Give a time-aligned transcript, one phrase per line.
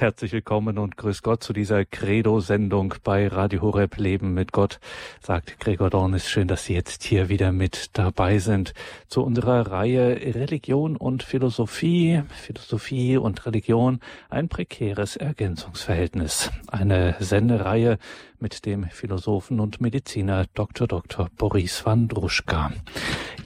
[0.00, 4.80] Herzlich willkommen und grüß Gott zu dieser Credo-Sendung bei Radio Horeb Leben mit Gott,
[5.20, 6.26] sagt Gregor Dornis.
[6.26, 8.72] Schön, dass Sie jetzt hier wieder mit dabei sind
[9.08, 14.00] zu unserer Reihe Religion und Philosophie, Philosophie und Religion,
[14.30, 16.50] ein prekäres Ergänzungsverhältnis.
[16.68, 17.98] Eine Sendereihe
[18.38, 20.88] mit dem Philosophen und Mediziner Dr.
[20.88, 21.28] Dr.
[21.36, 22.72] Boris van Druschka.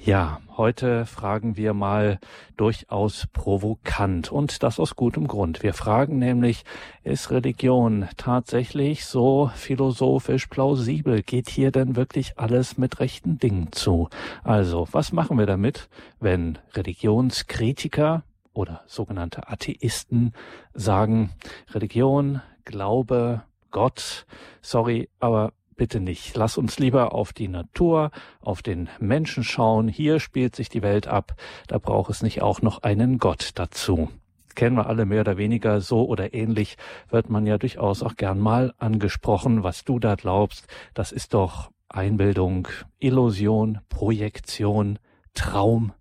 [0.05, 2.19] Ja, heute fragen wir mal
[2.57, 5.63] durchaus provokant und das aus gutem Grund.
[5.63, 6.65] Wir fragen nämlich,
[7.03, 11.23] ist Religion tatsächlich so philosophisch plausibel?
[11.23, 14.09] Geht hier denn wirklich alles mit rechten Dingen zu?
[14.43, 15.89] Also, was machen wir damit,
[16.21, 20.33] wenn Religionskritiker oder sogenannte Atheisten
[20.73, 21.31] sagen,
[21.73, 24.25] Religion, Glaube, Gott,
[24.63, 26.37] sorry, aber bitte nicht.
[26.37, 28.11] Lass uns lieber auf die Natur,
[28.41, 29.89] auf den Menschen schauen.
[29.89, 31.35] Hier spielt sich die Welt ab.
[31.67, 34.11] Da braucht es nicht auch noch einen Gott dazu.
[34.55, 36.77] Kennen wir alle mehr oder weniger so oder ähnlich,
[37.11, 39.65] wird man ja durchaus auch gern mal angesprochen.
[39.65, 44.99] Was du da glaubst, das ist doch Einbildung, Illusion, Projektion,
[45.35, 45.93] Traum.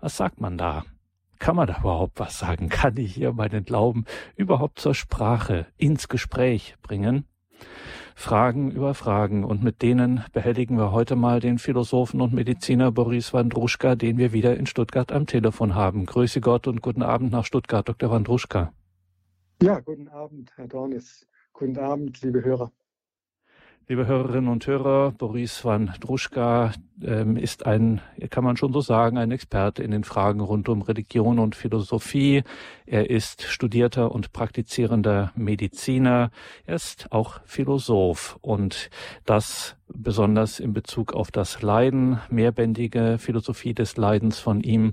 [0.00, 0.84] Was sagt man da?
[1.40, 2.68] Kann man da überhaupt was sagen?
[2.70, 4.04] Kann ich hier meinen Glauben
[4.36, 7.26] überhaupt zur Sprache, ins Gespräch bringen?
[8.14, 9.44] Fragen über Fragen.
[9.44, 14.32] Und mit denen behelligen wir heute mal den Philosophen und Mediziner Boris Wandruschka, den wir
[14.32, 16.06] wieder in Stuttgart am Telefon haben.
[16.06, 18.10] Grüße Gott und guten Abend nach Stuttgart, Dr.
[18.10, 18.72] Wandruschka.
[19.62, 21.26] Ja, guten Abend, Herr Dornis.
[21.52, 22.72] Guten Abend, liebe Hörer.
[23.90, 26.70] Liebe Hörerinnen und Hörer, Boris van Druschka
[27.02, 30.82] ähm, ist ein, kann man schon so sagen, ein Experte in den Fragen rund um
[30.82, 32.44] Religion und Philosophie.
[32.86, 36.30] Er ist studierter und praktizierender Mediziner.
[36.66, 38.90] Er ist auch Philosoph und
[39.24, 44.92] das besonders in Bezug auf das Leiden, mehrbändige Philosophie des Leidens von ihm,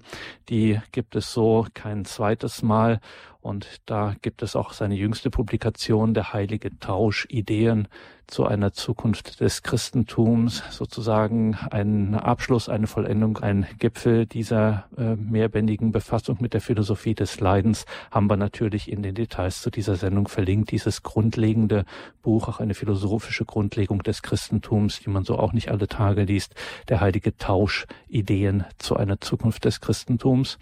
[0.49, 2.99] die gibt es so kein zweites Mal.
[3.41, 7.87] Und da gibt es auch seine jüngste Publikation, der heilige Tausch, Ideen
[8.27, 15.93] zu einer Zukunft des Christentums, sozusagen ein Abschluss, eine Vollendung, ein Gipfel dieser äh, mehrbändigen
[15.93, 20.27] Befassung mit der Philosophie des Leidens haben wir natürlich in den Details zu dieser Sendung
[20.27, 20.71] verlinkt.
[20.71, 21.85] Dieses grundlegende
[22.21, 26.53] Buch, auch eine philosophische Grundlegung des Christentums, die man so auch nicht alle Tage liest,
[26.89, 30.59] der heilige Tausch, Ideen zu einer Zukunft des Christentums.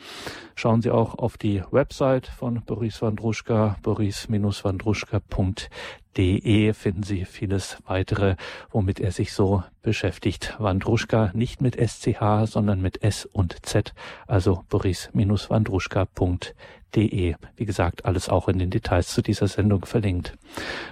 [0.53, 5.69] Schauen Sie auch auf die Website von Boris Wandruschka, boris-wandruschka.de
[6.18, 8.36] de finden Sie vieles weitere,
[8.72, 10.56] womit er sich so beschäftigt.
[10.59, 13.94] Wandruschka nicht mit SCH, sondern mit S und Z,
[14.28, 16.53] also boris-wandruschka.de
[16.95, 17.35] www.ftf.de.
[17.56, 20.38] Wie gesagt, alles auch in den Details zu dieser Sendung verlinkt.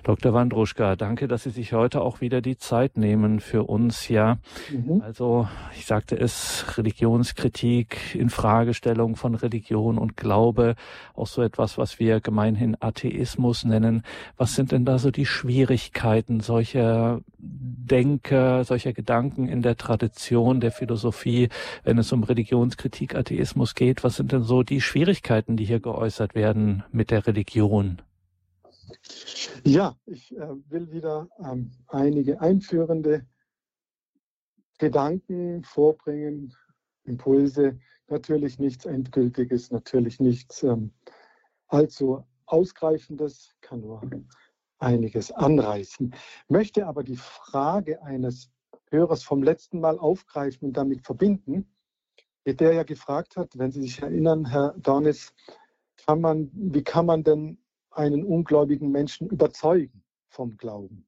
[0.03, 0.33] Dr.
[0.33, 4.09] Wandruschka, danke, dass Sie sich heute auch wieder die Zeit nehmen für uns.
[4.09, 4.37] Ja,
[4.71, 5.01] mhm.
[5.01, 10.75] also ich sagte es, Religionskritik, Infragestellung von Religion und Glaube,
[11.15, 14.03] auch so etwas, was wir gemeinhin Atheismus nennen.
[14.37, 20.71] Was sind denn da so die Schwierigkeiten solcher Denker, solcher Gedanken in der Tradition der
[20.71, 21.49] Philosophie,
[21.83, 24.03] wenn es um Religionskritik, Atheismus geht?
[24.03, 25.92] Was sind denn so die Schwierigkeiten, die hier geäußert
[26.35, 28.01] werden mit der Religion?
[29.65, 33.25] Ja, ich äh, will wieder ähm, einige einführende
[34.77, 36.53] Gedanken vorbringen,
[37.05, 40.91] Impulse, natürlich nichts Endgültiges, natürlich nichts ähm,
[41.67, 44.01] allzu Ausgreifendes, kann nur
[44.79, 46.13] einiges anreißen.
[46.49, 48.51] Möchte aber die Frage eines
[48.89, 51.73] Hörers vom letzten Mal aufgreifen und damit verbinden,
[52.45, 55.33] der ja gefragt hat, wenn Sie sich erinnern, Herr Dornis,
[56.05, 57.57] kann man, wie kann man denn
[57.91, 61.07] einen ungläubigen Menschen überzeugen vom Glauben?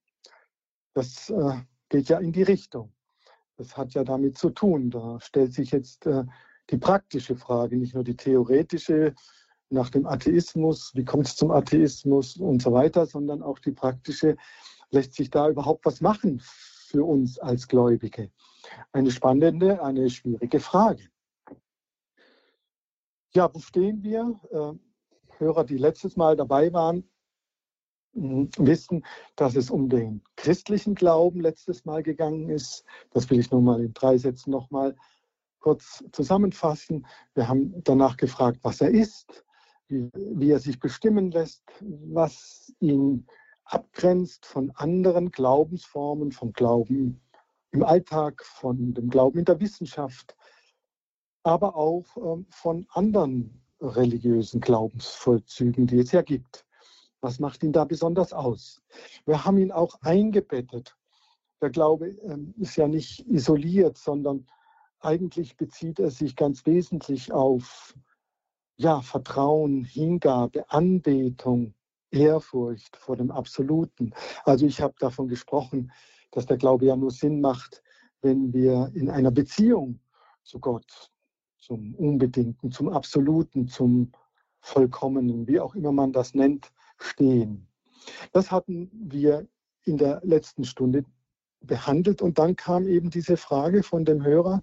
[0.94, 2.94] Das äh, geht ja in die Richtung.
[3.57, 4.90] Das hat ja damit zu tun.
[4.90, 6.23] Da stellt sich jetzt äh,
[6.69, 9.13] die praktische Frage, nicht nur die theoretische
[9.69, 14.38] nach dem Atheismus, wie kommt es zum Atheismus und so weiter, sondern auch die praktische,
[14.91, 18.31] lässt sich da überhaupt was machen für uns als Gläubige?
[18.91, 21.03] Eine spannende, eine schwierige Frage.
[23.35, 24.40] Ja, wo stehen wir?
[24.50, 27.03] Äh, Hörer, die letztes Mal dabei waren,
[28.13, 29.05] wissen,
[29.35, 32.85] dass es um den christlichen Glauben letztes Mal gegangen ist.
[33.11, 34.96] Das will ich nur mal in drei Sätzen noch mal
[35.59, 37.05] kurz zusammenfassen.
[37.34, 39.43] Wir haben danach gefragt, was er ist,
[39.90, 43.28] wie, wie er sich bestimmen lässt, was ihn
[43.66, 47.22] abgrenzt von anderen Glaubensformen, vom Glauben
[47.72, 50.37] im Alltag, von dem Glauben in der Wissenschaft,
[51.46, 56.66] aber auch ähm, von anderen religiösen Glaubensvollzügen, die es ja gibt.
[57.22, 58.82] Was macht ihn da besonders aus?
[59.26, 60.97] Wir haben ihn auch eingebettet.
[61.62, 64.47] Der Glaube ähm, ist ja nicht isoliert, sondern
[65.00, 67.94] eigentlich bezieht er sich ganz wesentlich auf
[68.78, 71.76] ja, Vertrauen, Hingabe, Anbetung,
[72.09, 74.14] Ehrfurcht vor dem Absoluten.
[74.46, 75.92] Also ich habe davon gesprochen,
[76.32, 77.84] dass der Glaube ja nur Sinn macht,
[78.22, 80.00] wenn wir in einer Beziehung
[80.44, 81.12] zu Gott,
[81.57, 84.11] zum Unbedingten, zum Absoluten, zum
[84.59, 87.67] Vollkommenen, wie auch immer man das nennt, stehen.
[88.31, 89.47] Das hatten wir
[89.84, 91.05] in der letzten Stunde
[91.61, 94.61] behandelt und dann kam eben diese Frage von dem Hörer,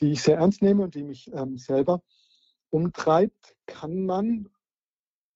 [0.00, 2.02] die ich sehr ernst nehme und die mich ähm, selber
[2.70, 3.56] umtreibt.
[3.66, 4.48] Kann man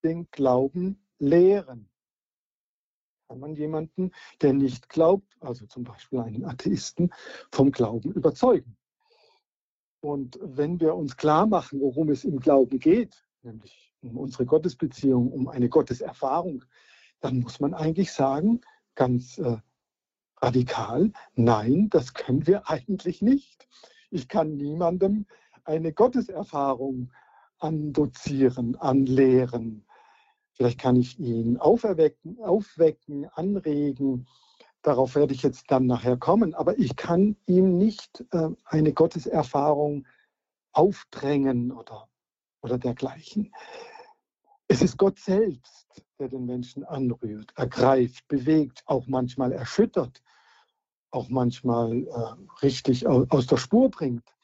[0.02, 1.88] den Glauben lehren?
[3.28, 7.12] Kann man jemanden, der nicht glaubt, also zum Beispiel einen Atheisten,
[7.50, 8.75] vom Glauben überzeugen?
[10.06, 15.32] Und wenn wir uns klar machen, worum es im Glauben geht, nämlich um unsere Gottesbeziehung,
[15.32, 16.62] um eine Gotteserfahrung,
[17.18, 18.60] dann muss man eigentlich sagen,
[18.94, 19.56] ganz äh,
[20.40, 23.66] radikal, nein, das können wir eigentlich nicht.
[24.12, 25.26] Ich kann niemandem
[25.64, 27.10] eine Gotteserfahrung
[27.58, 29.84] andozieren, anlehren.
[30.52, 34.28] Vielleicht kann ich ihn auferwecken, aufwecken, anregen.
[34.86, 36.54] Darauf werde ich jetzt dann nachher kommen.
[36.54, 40.06] Aber ich kann ihm nicht äh, eine Gotteserfahrung
[40.70, 42.08] aufdrängen oder,
[42.62, 43.52] oder dergleichen.
[44.68, 50.22] Es ist Gott selbst, der den Menschen anrührt, ergreift, bewegt, auch manchmal erschüttert,
[51.10, 54.36] auch manchmal äh, richtig aus der Spur bringt.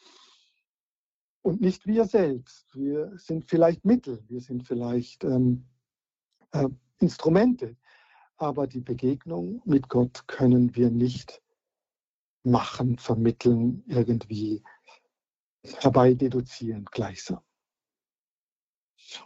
[1.42, 2.66] Und nicht wir selbst.
[2.74, 5.66] Wir sind vielleicht Mittel, wir sind vielleicht ähm,
[6.50, 6.68] äh,
[6.98, 7.76] Instrumente,
[8.42, 11.40] aber die Begegnung mit Gott können wir nicht
[12.42, 14.64] machen, vermitteln, irgendwie
[15.62, 17.40] herbeideduzieren gleichsam.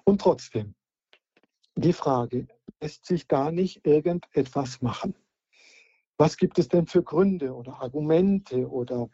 [0.04, 0.74] Und trotzdem,
[1.76, 2.46] die Frage,
[2.78, 5.14] lässt sich da nicht irgendetwas machen?
[6.18, 9.08] Was gibt es denn für Gründe oder Argumente oder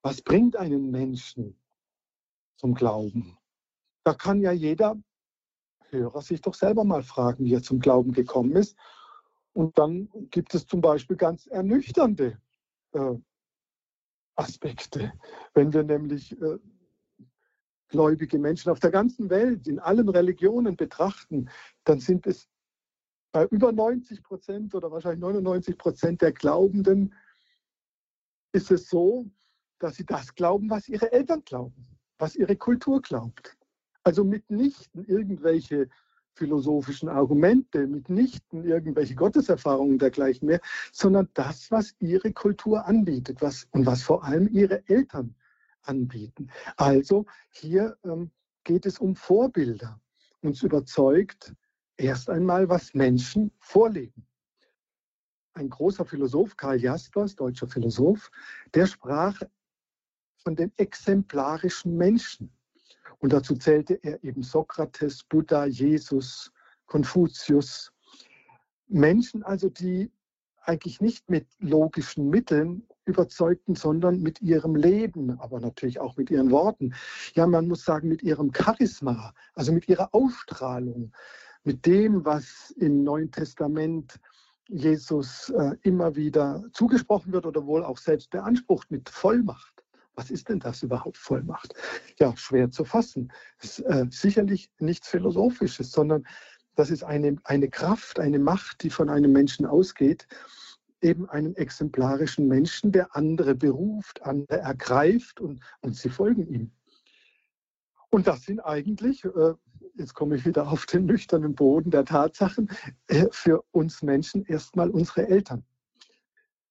[0.00, 1.60] was bringt einen Menschen
[2.56, 3.36] zum Glauben?
[4.02, 4.96] Da kann ja jeder
[5.90, 8.78] Hörer sich doch selber mal fragen, wie er zum Glauben gekommen ist.
[9.56, 12.38] Und dann gibt es zum Beispiel ganz ernüchternde
[12.92, 13.14] äh,
[14.34, 15.14] Aspekte.
[15.54, 16.58] Wenn wir nämlich äh,
[17.88, 21.48] gläubige Menschen auf der ganzen Welt, in allen Religionen betrachten,
[21.84, 22.50] dann sind es
[23.32, 27.14] bei über 90 Prozent oder wahrscheinlich 99 Prozent der Glaubenden
[28.52, 29.24] ist es so,
[29.78, 33.56] dass sie das glauben, was ihre Eltern glauben, was ihre Kultur glaubt.
[34.02, 35.88] Also mitnichten irgendwelche
[36.36, 40.60] philosophischen Argumente, mitnichten irgendwelche Gotteserfahrungen dergleichen mehr,
[40.92, 45.34] sondern das, was ihre Kultur anbietet was, und was vor allem ihre Eltern
[45.82, 46.50] anbieten.
[46.76, 48.30] Also hier ähm,
[48.64, 50.00] geht es um Vorbilder.
[50.42, 51.54] Uns überzeugt
[51.96, 54.26] erst einmal, was Menschen vorleben.
[55.54, 58.30] Ein großer Philosoph, Karl Jaspers, deutscher Philosoph,
[58.74, 59.40] der sprach
[60.36, 62.55] von den exemplarischen Menschen.
[63.18, 66.52] Und dazu zählte er eben Sokrates, Buddha, Jesus,
[66.86, 67.92] Konfuzius.
[68.88, 70.10] Menschen also, die
[70.62, 76.50] eigentlich nicht mit logischen Mitteln überzeugten, sondern mit ihrem Leben, aber natürlich auch mit ihren
[76.50, 76.94] Worten.
[77.34, 81.12] Ja, man muss sagen, mit ihrem Charisma, also mit ihrer Ausstrahlung,
[81.62, 84.18] mit dem, was im Neuen Testament
[84.68, 89.75] Jesus äh, immer wieder zugesprochen wird oder wohl auch selbst beansprucht mit Vollmacht.
[90.16, 91.74] Was ist denn das überhaupt Vollmacht?
[92.18, 93.32] Ja, schwer zu fassen.
[93.62, 96.26] ist, äh, sicherlich nichts Philosophisches, sondern
[96.74, 100.26] das ist eine, eine Kraft, eine Macht, die von einem Menschen ausgeht,
[101.02, 106.70] eben einen exemplarischen Menschen, der andere beruft, andere ergreift und, und sie folgen ihm.
[108.10, 109.54] Und das sind eigentlich, äh,
[109.96, 112.70] jetzt komme ich wieder auf den nüchternen Boden der Tatsachen,
[113.08, 115.64] äh, für uns Menschen erstmal unsere Eltern.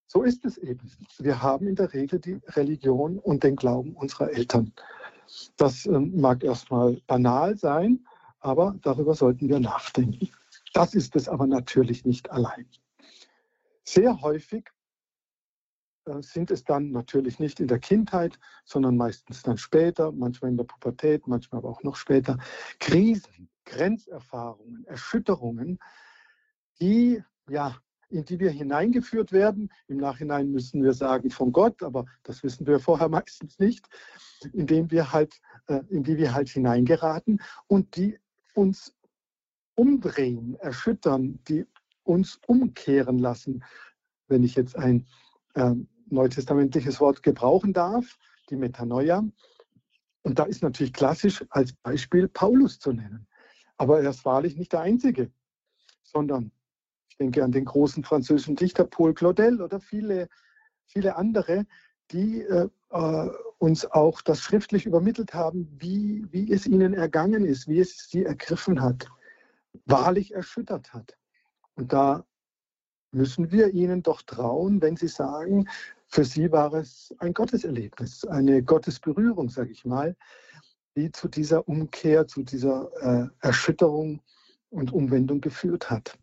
[0.08, 0.92] So ist es eben.
[1.18, 4.74] Wir haben in der Regel die Religion und den Glauben unserer Eltern.
[5.58, 8.06] Das ähm, mag erstmal banal sein,
[8.40, 10.30] aber darüber sollten wir nachdenken.
[10.74, 12.68] Das ist es aber natürlich nicht allein.
[13.84, 14.70] Sehr häufig
[16.06, 20.58] äh, sind es dann natürlich nicht in der Kindheit, sondern meistens dann später, manchmal in
[20.58, 22.38] der Pubertät, manchmal aber auch noch später,
[22.80, 25.80] Krisen, Grenzerfahrungen, Erschütterungen,
[26.80, 27.76] die, ja,
[28.10, 29.72] in die wir hineingeführt werden.
[29.88, 33.88] Im Nachhinein müssen wir sagen von Gott, aber das wissen wir vorher meistens nicht,
[34.54, 38.18] indem wir halt, äh, in die wir halt hineingeraten und die
[38.54, 38.94] uns
[39.76, 41.66] umdrehen, erschüttern, die
[42.04, 43.64] uns umkehren lassen.
[44.28, 45.06] Wenn ich jetzt ein
[45.56, 48.18] ähm, neutestamentliches Wort gebrauchen darf,
[48.50, 49.24] die Metanoia.
[50.22, 53.28] Und da ist natürlich klassisch als Beispiel Paulus zu nennen.
[53.78, 55.32] Aber er ist wahrlich nicht der Einzige,
[56.04, 56.52] sondern
[57.16, 60.28] ich denke an den großen französischen Dichter Paul Claudel oder viele,
[60.86, 61.66] viele andere,
[62.12, 67.70] die äh, äh, uns auch das schriftlich übermittelt haben, wie, wie es ihnen ergangen ist,
[67.70, 69.08] wie es sie ergriffen hat,
[69.86, 71.16] wahrlich erschüttert hat.
[71.76, 72.26] Und da
[73.12, 75.70] müssen wir ihnen doch trauen, wenn sie sagen,
[76.10, 80.18] für sie war es ein Gotteserlebnis, eine Gottesberührung, sage ich mal,
[80.98, 84.20] die zu dieser Umkehr, zu dieser äh, Erschütterung
[84.70, 86.20] und Umwendung geführt hat.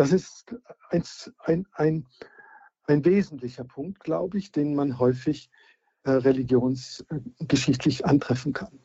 [0.00, 0.56] Das ist
[0.88, 1.04] ein,
[1.44, 2.06] ein, ein,
[2.84, 5.50] ein wesentlicher Punkt, glaube ich, den man häufig
[6.04, 8.80] äh, religionsgeschichtlich antreffen kann.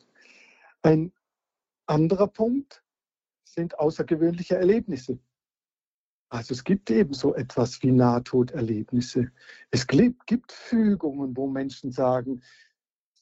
[0.82, 1.14] Ein
[1.86, 2.84] anderer Punkt
[3.44, 5.18] sind außergewöhnliche Erlebnisse.
[6.28, 9.32] Also es gibt eben so etwas wie Nahtoderlebnisse.
[9.70, 12.42] Es gibt Fügungen, wo Menschen sagen,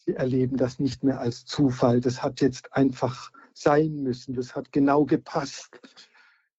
[0.05, 2.01] sie erleben das nicht mehr als Zufall.
[2.01, 4.35] Das hat jetzt einfach sein müssen.
[4.35, 5.81] Das hat genau gepasst.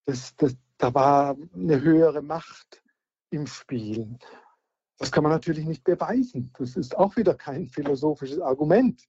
[0.06, 2.84] Das, das, da war eine höhere Macht
[3.30, 4.18] im Spiel.
[4.98, 6.52] Das kann man natürlich nicht beweisen.
[6.58, 9.04] Das ist auch wieder kein philosophisches Argument,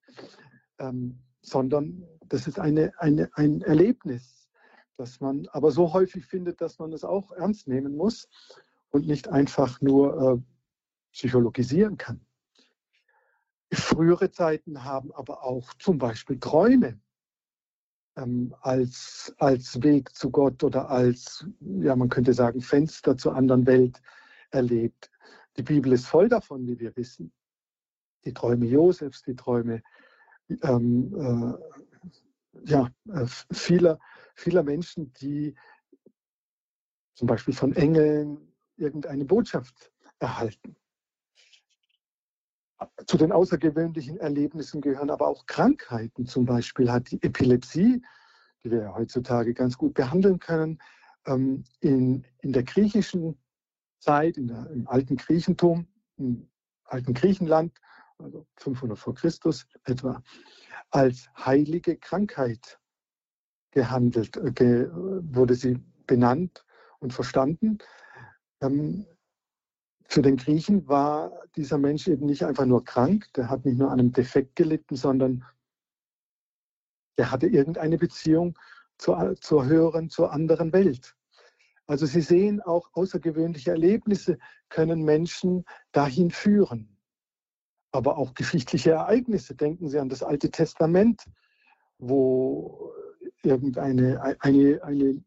[0.78, 4.49] ähm, sondern das ist eine, eine, ein Erlebnis,
[4.96, 8.28] das man aber so häufig findet, dass man es auch ernst nehmen muss
[8.90, 10.42] und nicht einfach nur äh,
[11.12, 12.20] psychologisieren kann.
[13.73, 17.00] Frühere Zeiten haben aber auch zum Beispiel Träume
[18.16, 23.66] ähm, als, als Weg zu Gott oder als, ja, man könnte sagen, Fenster zur anderen
[23.66, 24.00] Welt
[24.50, 25.11] erlebt.
[25.56, 27.32] Die Bibel ist voll davon, wie wir wissen.
[28.25, 29.82] Die Träume Josefs, die Träume
[30.62, 33.99] ähm, äh, ja, äh, vieler,
[34.35, 35.54] vieler Menschen, die
[37.14, 40.76] zum Beispiel von Engeln irgendeine Botschaft erhalten.
[43.06, 46.26] Zu den außergewöhnlichen Erlebnissen gehören aber auch Krankheiten.
[46.26, 48.02] Zum Beispiel hat die Epilepsie,
[48.64, 50.78] die wir heutzutage ganz gut behandeln können,
[51.26, 53.38] ähm, in, in der griechischen
[53.99, 55.87] Zeit, in der, im alten Griechentum,
[56.18, 56.49] im
[56.85, 57.73] alten Griechenland,
[58.18, 60.23] also 500 vor Christus etwa,
[60.90, 62.78] als heilige Krankheit
[63.71, 66.64] gehandelt, äh, ge, wurde sie benannt
[66.99, 67.78] und verstanden.
[68.61, 69.06] Ähm,
[70.08, 73.90] für den Griechen war dieser Mensch eben nicht einfach nur krank, der hat nicht nur
[73.90, 75.44] an einem Defekt gelitten, sondern
[77.18, 78.58] der hatte irgendeine Beziehung
[78.98, 81.16] zur, zur höheren, zur anderen Welt.
[81.86, 86.96] Also Sie sehen auch, außergewöhnliche Erlebnisse können Menschen dahin führen.
[87.92, 89.54] Aber auch geschichtliche Ereignisse.
[89.54, 91.25] Denken Sie an das Alte Testament,
[91.98, 92.92] wo
[93.42, 95.25] irgendeine eine, eine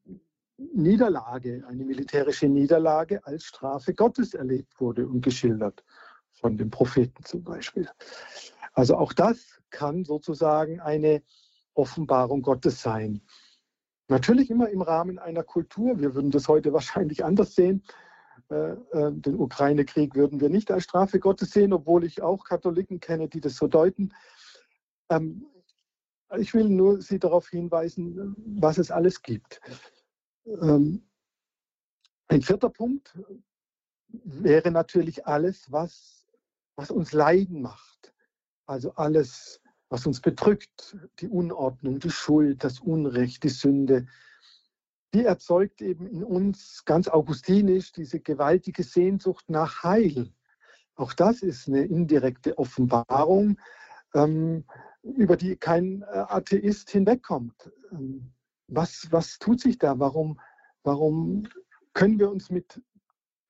[0.73, 5.83] Niederlage, eine militärische Niederlage als Strafe Gottes erlebt wurde und geschildert,
[6.31, 7.87] von den Propheten zum Beispiel.
[8.73, 11.21] Also auch das kann sozusagen eine
[11.73, 13.21] Offenbarung Gottes sein.
[14.09, 15.99] Natürlich immer im Rahmen einer Kultur.
[15.99, 17.83] Wir würden das heute wahrscheinlich anders sehen.
[18.49, 22.99] Äh, äh, den Ukraine-Krieg würden wir nicht als Strafe Gottes sehen, obwohl ich auch Katholiken
[22.99, 24.13] kenne, die das so deuten.
[25.09, 25.45] Ähm,
[26.37, 29.61] ich will nur Sie darauf hinweisen, was es alles gibt.
[30.61, 31.03] Ähm,
[32.27, 33.17] ein vierter Punkt
[34.07, 36.27] wäre natürlich alles, was,
[36.75, 38.13] was uns leiden macht.
[38.65, 44.07] Also alles, was uns bedrückt, die Unordnung, die Schuld, das Unrecht, die Sünde,
[45.13, 50.31] die erzeugt eben in uns ganz augustinisch diese gewaltige Sehnsucht nach Heil.
[50.95, 53.59] Auch das ist eine indirekte Offenbarung,
[54.13, 54.65] ähm,
[55.01, 57.71] über die kein äh, Atheist hinwegkommt.
[58.69, 59.99] Was, was tut sich da?
[59.99, 60.39] Warum,
[60.83, 61.47] warum
[61.93, 62.81] können wir uns mit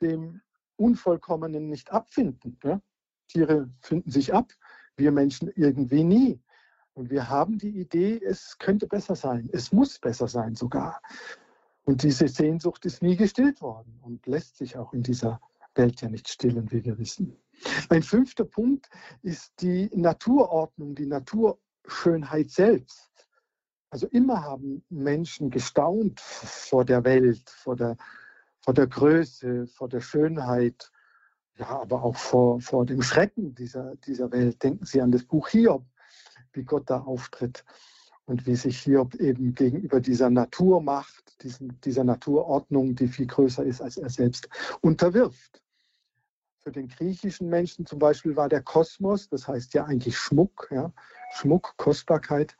[0.01, 0.41] dem
[0.77, 2.57] Unvollkommenen nicht abfinden?
[2.63, 2.81] Ja?
[3.27, 4.51] Tiere finden sich ab,
[4.95, 6.41] wir Menschen irgendwie nie.
[6.93, 11.01] Und wir haben die Idee, es könnte besser sein, es muss besser sein sogar.
[11.83, 15.39] Und diese Sehnsucht ist nie gestillt worden und lässt sich auch in dieser
[15.75, 17.37] Welt ja nicht stillen, wie wir wissen.
[17.89, 18.89] Ein fünfter Punkt
[19.21, 23.28] ist die Naturordnung, die Naturschönheit selbst.
[23.89, 27.97] Also immer haben Menschen gestaunt vor der Welt, vor der,
[28.59, 30.91] vor der Größe, vor der Schönheit
[31.59, 34.63] ja, aber auch vor, vor dem Schrecken dieser, dieser Welt.
[34.63, 35.85] Denken Sie an das Buch Hiob,
[36.53, 37.65] wie Gott da auftritt
[38.25, 43.81] und wie sich Hiob eben gegenüber dieser Naturmacht, diesen, dieser Naturordnung, die viel größer ist
[43.81, 44.47] als er selbst,
[44.81, 45.61] unterwirft.
[46.61, 50.93] Für den griechischen Menschen zum Beispiel war der Kosmos, das heißt ja eigentlich Schmuck, ja,
[51.33, 52.55] Schmuck, Kostbarkeit,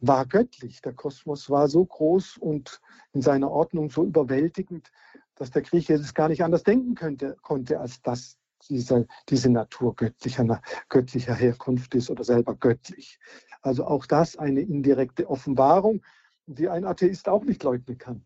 [0.00, 0.80] war göttlich.
[0.82, 2.80] Der Kosmos war so groß und
[3.12, 4.90] in seiner Ordnung so überwältigend,
[5.34, 8.38] dass der Grieche es gar nicht anders denken könnte, konnte, als dass
[8.68, 13.18] diese, diese Natur göttlicher, göttlicher Herkunft ist oder selber göttlich.
[13.62, 16.02] Also auch das eine indirekte Offenbarung,
[16.46, 18.24] die ein Atheist auch nicht leugnen kann.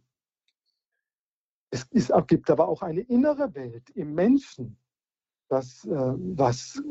[1.70, 4.78] Es ist, gibt aber auch eine innere Welt im Menschen,
[5.48, 6.82] das, äh, was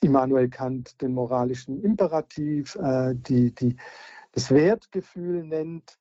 [0.00, 3.76] Immanuel Kant den moralischen Imperativ, äh, die, die,
[4.32, 5.98] das Wertgefühl nennt,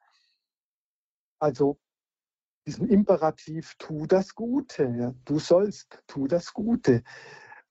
[1.42, 1.80] Also
[2.68, 7.02] diesen Imperativ, tu das Gute, ja, du sollst, tu das Gute.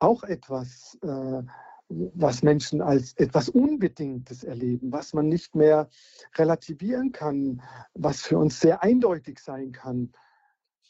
[0.00, 1.42] Auch etwas, äh,
[1.88, 5.88] was Menschen als etwas Unbedingtes erleben, was man nicht mehr
[6.34, 7.62] relativieren kann,
[7.94, 10.12] was für uns sehr eindeutig sein kann.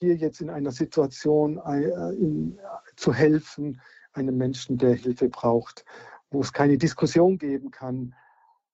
[0.01, 2.59] Hier jetzt in einer Situation äh, in,
[2.97, 3.81] zu helfen,
[4.13, 5.85] einem Menschen, der Hilfe braucht,
[6.31, 8.15] wo es keine Diskussion geben kann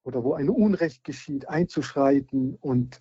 [0.05, 3.01] oder wo ein Unrecht geschieht, einzuschreiten und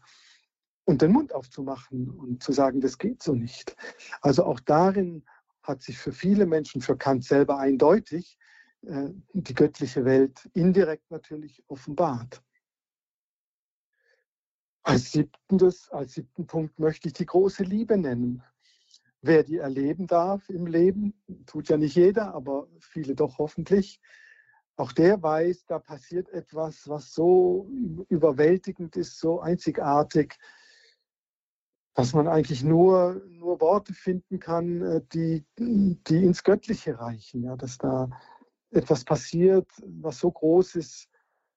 [0.85, 3.75] und den Mund aufzumachen und zu sagen, das geht so nicht.
[4.21, 5.23] Also auch darin
[5.63, 8.37] hat sich für viele Menschen, für Kant selber eindeutig,
[8.83, 12.41] äh, die göttliche Welt indirekt natürlich offenbart.
[14.87, 18.43] Als, siebtes, als siebten Punkt möchte ich die große Liebe nennen.
[19.21, 21.15] Wer die erleben darf im Leben,
[21.47, 23.99] tut ja nicht jeder, aber viele doch hoffentlich,
[24.75, 27.67] auch der weiß, da passiert etwas, was so
[28.09, 30.37] überwältigend ist, so einzigartig,
[31.95, 37.41] dass man eigentlich nur, nur Worte finden kann, äh, die, die ins Göttliche reichen.
[37.41, 38.07] Ja, dass da
[38.69, 41.09] etwas passiert, was so groß ist,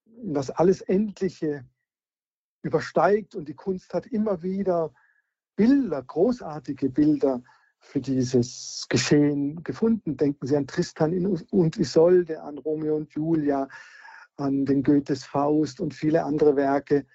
[0.06, 1.66] dass alles Endliche
[2.68, 4.92] übersteigt und die Kunst hat immer wieder
[5.56, 7.42] Bilder, großartige Bilder
[7.80, 10.16] für dieses Geschehen gefunden.
[10.16, 13.68] Denken Sie an Tristan und Isolde, an Romeo und Julia,
[14.36, 17.06] an den Goethes Faust und viele andere Werke,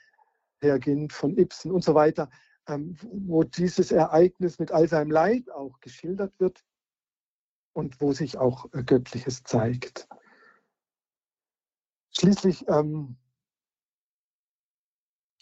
[0.61, 2.29] Hergint von Ibsen und so weiter.
[2.67, 6.63] Ähm, wo dieses Ereignis mit all seinem Leid auch geschildert wird
[7.73, 10.07] und wo sich auch äh, Göttliches zeigt.
[12.11, 13.17] Schließlich ähm,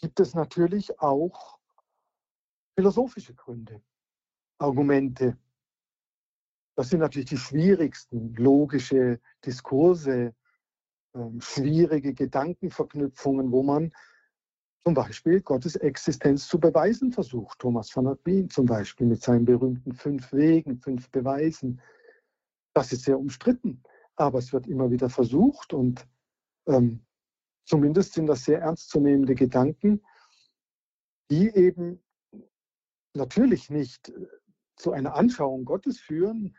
[0.02, 1.58] gibt es natürlich auch
[2.74, 3.80] philosophische Gründe,
[4.58, 5.38] Argumente.
[6.76, 10.34] Das sind natürlich die schwierigsten, logische Diskurse,
[11.14, 13.92] äh, schwierige Gedankenverknüpfungen, wo man
[14.84, 17.60] zum Beispiel Gottes Existenz zu beweisen versucht.
[17.60, 21.80] Thomas von Aquin zum Beispiel mit seinen berühmten fünf Wegen, fünf Beweisen.
[22.74, 23.82] Das ist sehr umstritten,
[24.16, 26.08] aber es wird immer wieder versucht und
[26.66, 27.04] ähm,
[27.64, 30.02] zumindest sind das sehr ernstzunehmende Gedanken,
[31.30, 32.02] die eben
[33.14, 34.26] natürlich nicht äh,
[34.76, 36.56] zu einer Anschauung Gottes führen,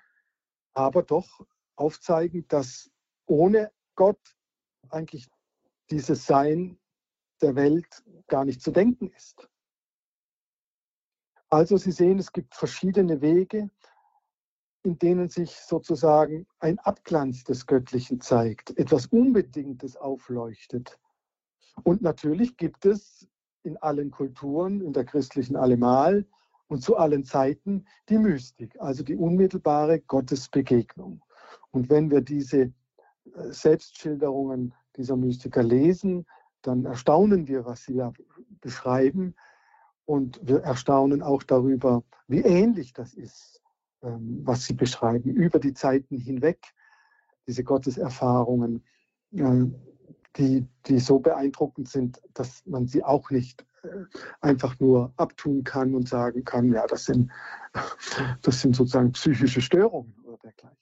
[0.73, 2.91] aber doch aufzeigen, dass
[3.25, 4.19] ohne Gott
[4.89, 5.29] eigentlich
[5.89, 6.79] dieses Sein
[7.41, 9.49] der Welt gar nicht zu denken ist.
[11.49, 13.69] Also Sie sehen, es gibt verschiedene Wege,
[14.83, 20.99] in denen sich sozusagen ein Abglanz des Göttlichen zeigt, etwas Unbedingtes aufleuchtet.
[21.83, 23.27] Und natürlich gibt es
[23.63, 26.25] in allen Kulturen, in der christlichen allemal
[26.67, 31.21] und zu allen Zeiten die Mystik, also die unmittelbare Gottesbegegnung.
[31.71, 32.71] Und wenn wir diese äh,
[33.49, 36.25] Selbstschilderungen dieser Mystiker lesen,
[36.61, 38.13] dann erstaunen wir, was sie da
[38.61, 39.35] beschreiben.
[40.05, 43.62] Und wir erstaunen auch darüber, wie ähnlich das ist,
[44.03, 46.59] was sie beschreiben, über die Zeiten hinweg,
[47.47, 48.83] diese Gotteserfahrungen,
[49.31, 49.65] äh,
[50.37, 54.05] die, die so beeindruckend sind, dass man sie auch nicht äh,
[54.41, 57.31] einfach nur abtun kann und sagen kann, ja, das sind,
[58.41, 60.77] das sind sozusagen psychische Störungen oder dergleichen.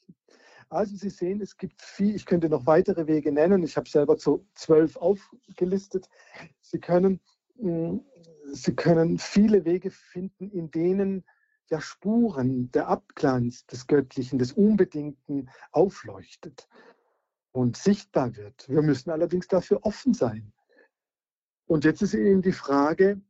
[0.70, 3.62] Also Sie sehen, es gibt viel, ich könnte noch weitere Wege nennen.
[3.62, 6.08] Ich habe selber so zwölf aufgelistet.
[6.62, 7.20] Sie können,
[8.54, 11.26] Sie können viele Wege finden, in denen
[11.72, 16.68] ja Spuren, der Abglanz des Göttlichen, des Unbedingten aufleuchtet
[17.52, 18.68] und sichtbar wird.
[18.70, 20.54] Wir müssen allerdings dafür offen sein.
[21.66, 23.22] Und jetzt ist eben die Frage,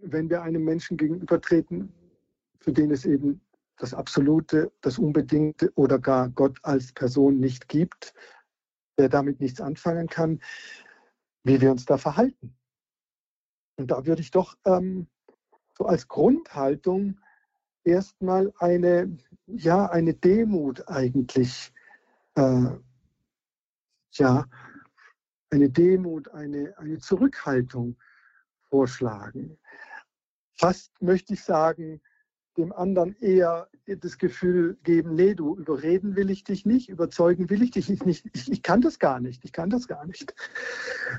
[0.00, 1.92] wenn wir einem Menschen gegenübertreten,
[2.60, 3.40] für den es eben
[3.76, 8.14] das Absolute, das Unbedingte oder gar Gott als Person nicht gibt,
[8.98, 10.40] der damit nichts anfangen kann,
[11.42, 12.56] wie wir uns da verhalten.
[13.76, 15.08] Und da würde ich doch ähm,
[15.76, 17.18] so als Grundhaltung
[17.84, 19.16] erstmal eine,
[19.46, 21.72] ja, eine Demut eigentlich,
[22.34, 22.70] äh,
[24.12, 24.46] ja,
[25.50, 27.96] eine Demut, eine, eine Zurückhaltung
[28.70, 29.58] vorschlagen.
[30.56, 32.00] Fast möchte ich sagen,
[32.56, 37.62] dem anderen eher das Gefühl geben, nee, du überreden will ich dich nicht, überzeugen will
[37.62, 40.34] ich dich nicht, ich, ich kann das gar nicht, ich kann das gar nicht,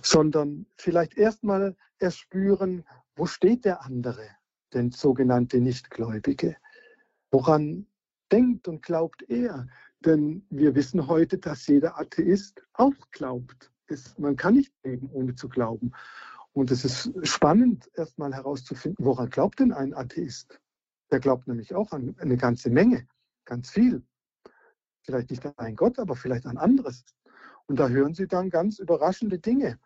[0.01, 4.27] sondern vielleicht erstmal erspüren, wo steht der andere,
[4.75, 6.57] den sogenannte Nichtgläubige,
[7.31, 7.87] woran
[8.31, 9.67] denkt und glaubt er,
[10.01, 13.71] denn wir wissen heute, dass jeder Atheist auch glaubt.
[13.87, 15.91] Es, man kann nicht leben, ohne zu glauben.
[16.53, 20.59] Und es ist spannend, erstmal herauszufinden, woran glaubt denn ein Atheist?
[21.11, 23.07] Der glaubt nämlich auch an eine ganze Menge,
[23.45, 24.03] ganz viel.
[25.03, 27.03] Vielleicht nicht an einen Gott, aber vielleicht an anderes.
[27.67, 29.79] Und da hören Sie dann ganz überraschende Dinge.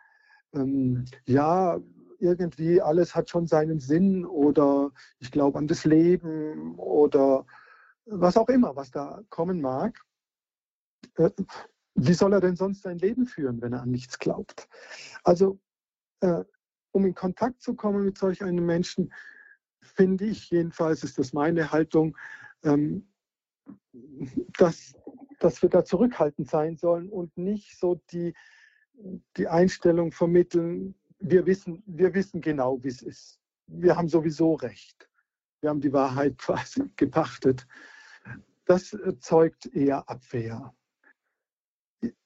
[0.53, 1.79] Ähm, ja,
[2.19, 7.45] irgendwie alles hat schon seinen Sinn oder ich glaube an das Leben oder
[8.05, 9.99] was auch immer, was da kommen mag.
[11.15, 11.31] Äh,
[11.95, 14.67] wie soll er denn sonst sein Leben führen, wenn er an nichts glaubt?
[15.23, 15.59] Also,
[16.21, 16.43] äh,
[16.91, 19.13] um in Kontakt zu kommen mit solch einem Menschen,
[19.81, 22.17] finde ich, jedenfalls ist das meine Haltung,
[22.63, 23.07] ähm,
[24.57, 24.95] dass,
[25.39, 28.33] dass wir da zurückhaltend sein sollen und nicht so die,
[29.37, 33.39] die Einstellung vermitteln, wir wissen, wir wissen genau, wie es ist.
[33.67, 35.09] Wir haben sowieso recht.
[35.61, 37.67] Wir haben die Wahrheit quasi gepachtet.
[38.65, 40.73] Das zeugt eher Abwehr.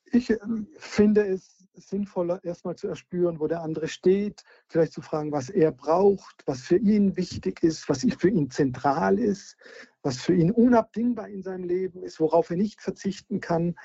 [0.06, 5.32] Ich ähm, finde es sinnvoller, erstmal zu erspüren, wo der andere steht, vielleicht zu fragen,
[5.32, 9.58] was er braucht, was für ihn wichtig ist, was für ihn zentral ist,
[10.04, 13.76] was für ihn unabdingbar in seinem Leben ist, worauf er nicht verzichten kann,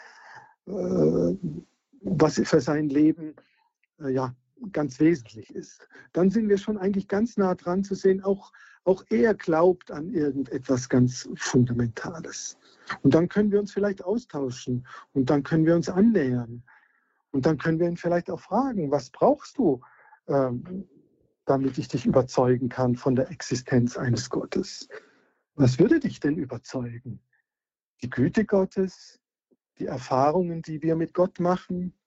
[0.67, 1.35] äh,
[2.03, 3.35] was für sein Leben
[4.01, 4.35] äh, ja,
[4.73, 5.89] ganz wesentlich ist.
[6.13, 8.53] Dann sind wir schon eigentlich ganz nah dran zu sehen, auch,
[8.85, 12.59] auch er glaubt an irgendetwas ganz Fundamentales.
[13.03, 16.63] Und dann können wir uns vielleicht austauschen und dann können wir uns annähern.
[17.31, 19.81] Und dann können wir ihn vielleicht auch fragen, was brauchst du,
[20.29, 20.89] ähm,
[21.45, 24.89] damit ich dich überzeugen kann von der Existenz eines Gottes?
[25.55, 27.21] Was würde dich denn überzeugen?
[28.03, 29.21] Die Güte Gottes,
[29.79, 31.98] die Erfahrungen, die wir mit Gott machen?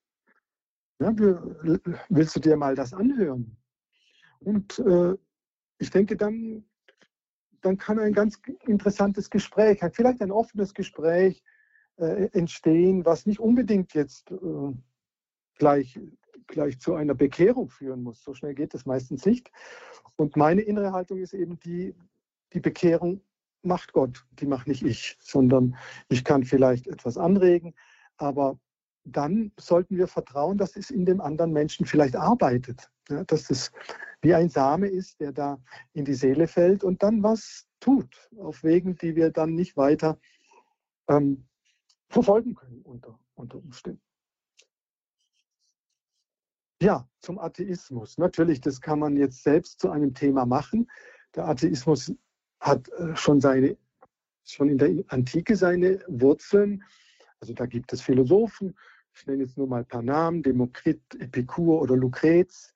[1.02, 1.12] Ja,
[2.08, 3.56] willst du dir mal das anhören?
[4.40, 5.14] Und äh,
[5.78, 6.64] ich denke, dann
[7.62, 11.42] dann kann ein ganz interessantes Gespräch, vielleicht ein offenes Gespräch
[11.96, 14.72] äh, entstehen, was nicht unbedingt jetzt äh,
[15.58, 15.98] gleich,
[16.48, 18.22] gleich zu einer Bekehrung führen muss.
[18.22, 19.50] So schnell geht es meistens nicht.
[20.16, 21.94] Und meine innere Haltung ist eben die,
[22.52, 23.22] die Bekehrung
[23.62, 25.76] macht Gott, die macht nicht ich, sondern
[26.08, 27.74] ich kann vielleicht etwas anregen,
[28.16, 28.58] aber
[29.04, 32.90] dann sollten wir vertrauen, dass es in dem anderen Menschen vielleicht arbeitet.
[33.08, 33.72] Ja, dass es
[34.20, 35.60] wie ein Same ist, der da
[35.92, 40.18] in die Seele fällt und dann was tut, auf Wegen, die wir dann nicht weiter
[41.08, 41.44] ähm,
[42.08, 44.00] verfolgen können unter, unter Umständen.
[46.80, 48.18] Ja, zum Atheismus.
[48.18, 50.90] Natürlich, das kann man jetzt selbst zu einem Thema machen.
[51.34, 52.12] Der Atheismus
[52.60, 53.76] hat äh, schon, seine,
[54.44, 56.82] schon in der Antike seine Wurzeln.
[57.40, 58.76] Also da gibt es Philosophen,
[59.14, 62.74] ich nenne jetzt nur mal ein paar Namen, Demokrit, Epikur oder Lucrez,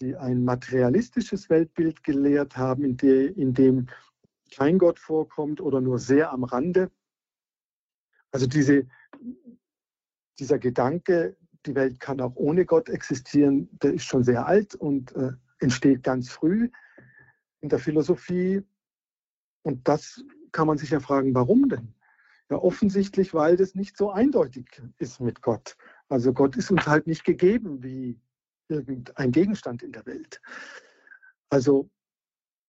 [0.00, 3.86] die ein materialistisches Weltbild gelehrt haben, in, der, in dem
[4.54, 6.90] kein Gott vorkommt oder nur sehr am Rande.
[8.30, 8.86] Also diese,
[10.38, 15.14] dieser Gedanke, die Welt kann auch ohne Gott existieren, der ist schon sehr alt und
[15.16, 16.70] äh, entsteht ganz früh
[17.60, 18.62] in der Philosophie.
[19.62, 21.94] Und das kann man sich ja fragen, warum denn?
[22.50, 25.76] Ja, offensichtlich, weil das nicht so eindeutig ist mit Gott.
[26.08, 28.20] Also Gott ist uns halt nicht gegeben wie
[28.68, 30.40] irgendein Gegenstand in der Welt.
[31.48, 31.88] Also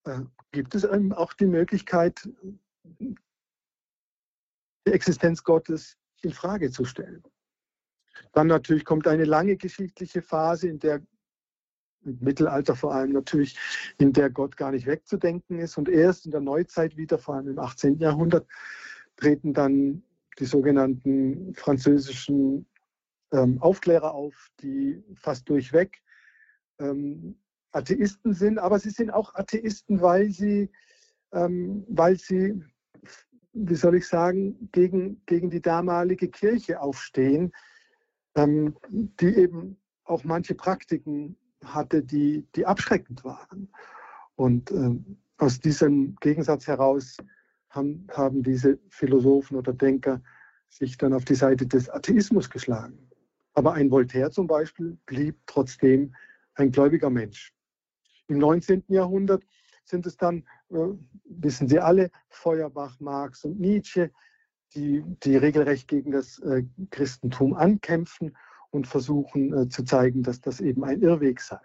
[0.05, 2.29] äh, gibt es einem auch die Möglichkeit,
[2.99, 3.15] die
[4.85, 7.23] Existenz Gottes in Frage zu stellen.
[8.33, 11.01] Dann natürlich kommt eine lange geschichtliche Phase, in der
[12.03, 13.57] im Mittelalter vor allem natürlich,
[13.99, 15.77] in der Gott gar nicht wegzudenken ist.
[15.77, 17.99] Und erst in der Neuzeit wieder, vor allem im 18.
[17.99, 18.47] Jahrhundert,
[19.17, 20.03] treten dann
[20.39, 22.65] die sogenannten französischen
[23.31, 26.01] ähm, Aufklärer auf, die fast durchweg
[26.79, 27.37] ähm,
[27.71, 30.69] Atheisten sind, aber sie sind auch Atheisten, weil sie,
[31.31, 32.61] ähm, weil sie,
[33.53, 37.53] wie soll ich sagen, gegen, gegen die damalige Kirche aufstehen,
[38.35, 43.71] ähm, die eben auch manche Praktiken hatte, die, die abschreckend waren.
[44.35, 47.17] Und ähm, aus diesem Gegensatz heraus
[47.71, 50.21] haben, haben diese Philosophen oder Denker
[50.69, 53.09] sich dann auf die Seite des Atheismus geschlagen.
[53.53, 56.15] Aber ein Voltaire zum Beispiel blieb trotzdem
[56.55, 57.53] ein gläubiger Mensch.
[58.27, 58.83] Im 19.
[58.87, 59.43] Jahrhundert
[59.83, 60.87] sind es dann, äh,
[61.25, 64.11] wissen Sie alle, Feuerbach, Marx und Nietzsche,
[64.73, 68.37] die, die regelrecht gegen das äh, Christentum ankämpfen
[68.69, 71.59] und versuchen äh, zu zeigen, dass das eben ein Irrweg sei.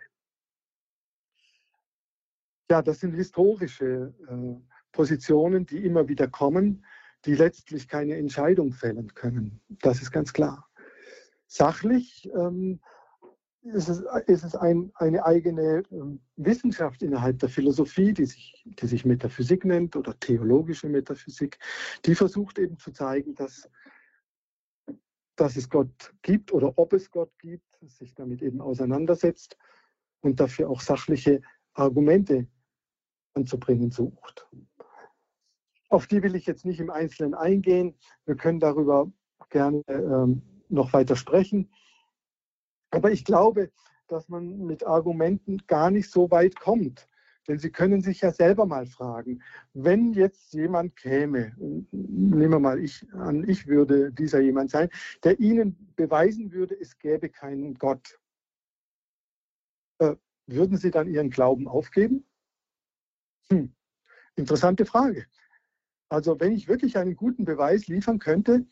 [2.69, 6.83] Ja, das sind historische äh, Positionen, die immer wieder kommen,
[7.27, 9.61] die letztlich keine Entscheidung fällen können.
[9.69, 10.71] Das ist ganz klar.
[11.47, 12.81] Sachlich ähm,
[13.63, 18.87] ist es, ist es ein, eine eigene ähm, Wissenschaft innerhalb der Philosophie, die sich, die
[18.87, 21.59] sich Metaphysik nennt oder theologische Metaphysik,
[22.07, 23.69] die versucht eben zu zeigen, dass,
[25.37, 29.59] dass es Gott gibt oder ob es Gott gibt, sich damit eben auseinandersetzt
[30.21, 31.43] und dafür auch sachliche
[31.75, 32.47] Argumente
[33.35, 34.49] anzubringen sucht.
[35.89, 37.95] Auf die will ich jetzt nicht im Einzelnen eingehen.
[38.25, 39.11] Wir können darüber
[39.51, 41.71] gerne ähm, noch weiter sprechen.
[42.91, 43.71] Aber ich glaube,
[44.09, 47.09] dass man mit Argumenten gar nicht so weit kommt.
[47.49, 51.55] Denn Sie können sich ja selber mal fragen, wenn jetzt jemand käme,
[51.93, 54.89] nehmen wir mal ich an, ich würde dieser jemand sein,
[55.23, 58.19] der Ihnen beweisen würde, es gäbe keinen Gott,
[59.99, 62.27] äh, würden Sie dann Ihren Glauben aufgeben?
[63.51, 63.73] Hm.
[64.35, 65.27] Interessante Frage.
[66.09, 68.67] Also wenn ich wirklich einen guten Beweis liefern könnte,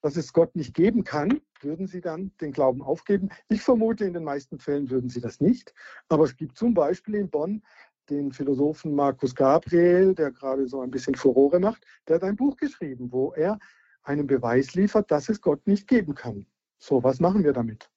[0.00, 3.30] dass es Gott nicht geben kann, würden Sie dann den Glauben aufgeben?
[3.48, 5.74] Ich vermute, in den meisten Fällen würden Sie das nicht.
[6.08, 7.62] Aber es gibt zum Beispiel in Bonn
[8.08, 12.56] den Philosophen Markus Gabriel, der gerade so ein bisschen Furore macht, der hat ein Buch
[12.56, 13.58] geschrieben, wo er
[14.02, 16.46] einen Beweis liefert, dass es Gott nicht geben kann.
[16.78, 17.90] So, was machen wir damit?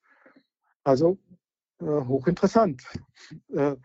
[0.84, 1.17] Also
[1.80, 2.84] äh, hochinteressant.
[3.49, 3.75] Äh,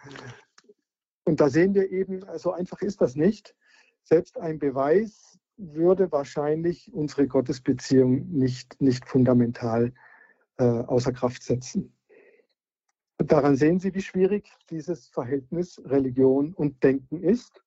[1.24, 3.54] und da sehen wir eben, so einfach ist das nicht.
[4.08, 9.92] Selbst ein Beweis würde wahrscheinlich unsere Gottesbeziehung nicht, nicht fundamental
[10.58, 11.92] äh, außer Kraft setzen.
[13.18, 17.64] Daran sehen Sie, wie schwierig dieses Verhältnis Religion und Denken ist.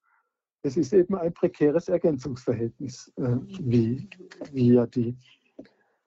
[0.62, 4.10] Es ist eben ein prekäres Ergänzungsverhältnis, äh, wie,
[4.54, 5.18] wie ja die,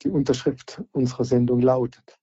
[0.00, 2.18] die Unterschrift unserer Sendung lautet.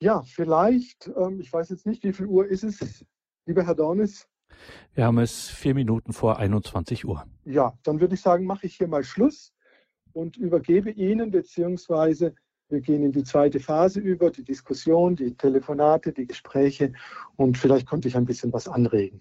[0.00, 3.06] Ja, vielleicht, ähm, ich weiß jetzt nicht, wie viel Uhr ist es,
[3.44, 4.28] lieber Herr Dornis?
[4.94, 7.24] Wir haben es vier Minuten vor 21 Uhr.
[7.44, 9.52] Ja, dann würde ich sagen, mache ich hier mal Schluss
[10.12, 12.34] und übergebe Ihnen beziehungsweise
[12.68, 16.92] wir gehen in die zweite Phase über, die Diskussion, die Telefonate, die Gespräche
[17.36, 19.20] und vielleicht konnte ich ein bisschen was anregen.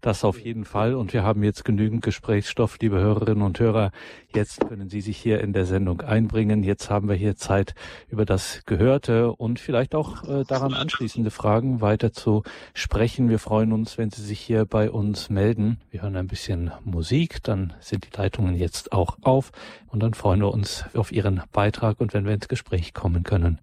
[0.00, 0.94] Das auf jeden Fall.
[0.94, 3.90] Und wir haben jetzt genügend Gesprächsstoff, liebe Hörerinnen und Hörer.
[4.34, 6.62] Jetzt können Sie sich hier in der Sendung einbringen.
[6.62, 7.74] Jetzt haben wir hier Zeit,
[8.08, 12.42] über das Gehörte und vielleicht auch äh, daran anschließende Fragen weiter zu
[12.74, 13.28] sprechen.
[13.28, 15.80] Wir freuen uns, wenn Sie sich hier bei uns melden.
[15.90, 19.52] Wir hören ein bisschen Musik, dann sind die Leitungen jetzt auch auf
[19.88, 23.58] und dann freuen wir uns auf Ihren Beitrag und wenn wir ins Gespräch kommen können.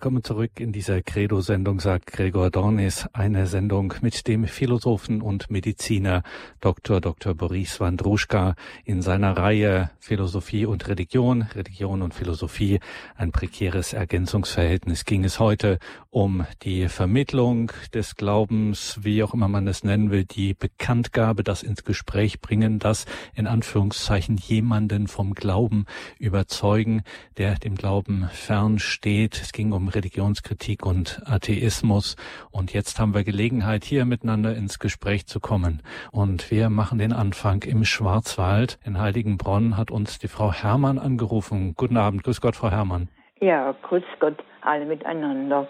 [0.00, 6.22] Willkommen zurück in dieser Credo-Sendung, sagt Gregor Dornis, eine Sendung mit dem Philosophen und Mediziner
[6.62, 7.02] Dr.
[7.02, 7.34] Dr.
[7.34, 8.54] Boris Wandruschka
[8.86, 12.80] in seiner Reihe Philosophie und Religion, Religion und Philosophie,
[13.14, 19.68] ein prekäres Ergänzungsverhältnis ging es heute um die Vermittlung des Glaubens, wie auch immer man
[19.68, 25.84] es nennen will, die Bekanntgabe, das ins Gespräch bringen, das in Anführungszeichen jemanden vom Glauben
[26.18, 27.02] überzeugen,
[27.36, 29.38] der dem Glauben fern steht.
[29.42, 32.16] Es ging um Religionskritik und Atheismus.
[32.50, 35.82] Und jetzt haben wir Gelegenheit, hier miteinander ins Gespräch zu kommen.
[36.12, 38.78] Und wir machen den Anfang im Schwarzwald.
[38.84, 41.74] In Heiligenbronn hat uns die Frau Hermann angerufen.
[41.76, 42.24] Guten Abend.
[42.24, 43.08] Grüß Gott, Frau Hermann.
[43.40, 45.68] Ja, grüß Gott, alle miteinander.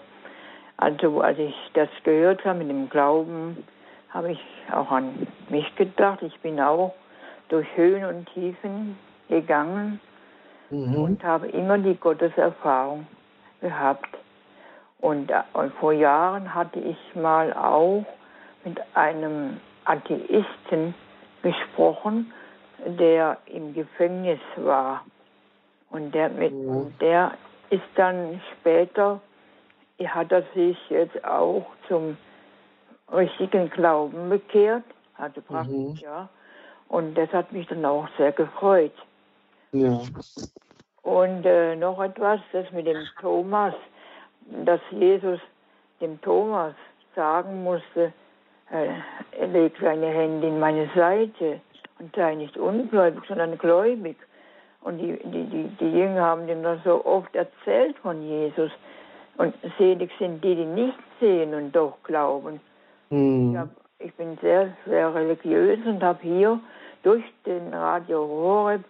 [0.77, 3.57] Also, als ich das gehört habe mit dem Glauben,
[4.09, 4.39] habe ich
[4.71, 6.21] auch an mich gedacht.
[6.21, 6.93] Ich bin auch
[7.49, 8.97] durch Höhen und Tiefen
[9.29, 9.99] gegangen
[10.69, 10.95] mhm.
[10.95, 13.05] und habe immer die Gotteserfahrung
[13.61, 14.17] gehabt.
[14.99, 18.05] Und, äh, und vor Jahren hatte ich mal auch
[18.63, 20.93] mit einem Atheisten
[21.41, 22.31] gesprochen,
[22.85, 25.03] der im Gefängnis war.
[25.89, 26.93] Und der, mit, mhm.
[26.99, 27.33] der
[27.69, 29.21] ist dann später,
[30.03, 32.17] hat er sich jetzt auch zum
[33.13, 34.83] richtigen Glauben bekehrt,
[35.17, 35.95] also praktisch, mhm.
[35.95, 36.29] ja.
[36.87, 38.93] Und das hat mich dann auch sehr gefreut.
[39.71, 40.01] Ja.
[41.03, 43.73] Und äh, noch etwas, das mit dem Thomas,
[44.65, 45.39] dass Jesus
[45.99, 46.73] dem Thomas
[47.15, 48.13] sagen musste,
[48.71, 51.61] äh, leg deine Hände in meine Seite
[51.99, 54.17] und sei nicht ungläubig, sondern gläubig.
[54.81, 58.71] Und die, die, die, die Jünger haben dem das so oft erzählt von Jesus.
[59.37, 62.59] Und selig sind die, die nicht sehen und doch glauben.
[63.09, 63.51] Mhm.
[63.51, 66.59] Ich, hab, ich, bin sehr, sehr religiös und habe hier
[67.03, 68.83] durch den Radio Horeb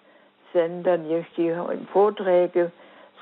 [0.53, 1.53] Sender, durch die
[1.91, 2.71] Vorträge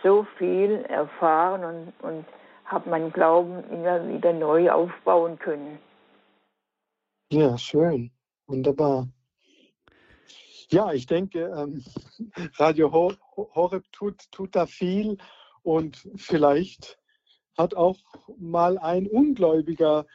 [0.03, 2.25] so viel erfahren und, und
[2.65, 5.79] habe meinen Glauben immer wieder neu aufbauen können.
[7.31, 8.11] Ja, schön.
[8.47, 9.07] Wunderbar.
[10.71, 11.83] Ja, ich denke, ähm,
[12.57, 12.91] Radio
[13.35, 15.17] Horeb tut, tut da viel
[15.63, 16.99] und vielleicht
[17.57, 17.97] hat auch
[18.37, 20.05] mal ein Ungläubiger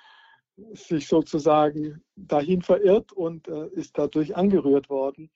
[0.72, 5.30] sich sozusagen dahin verirrt und äh, ist dadurch angerührt worden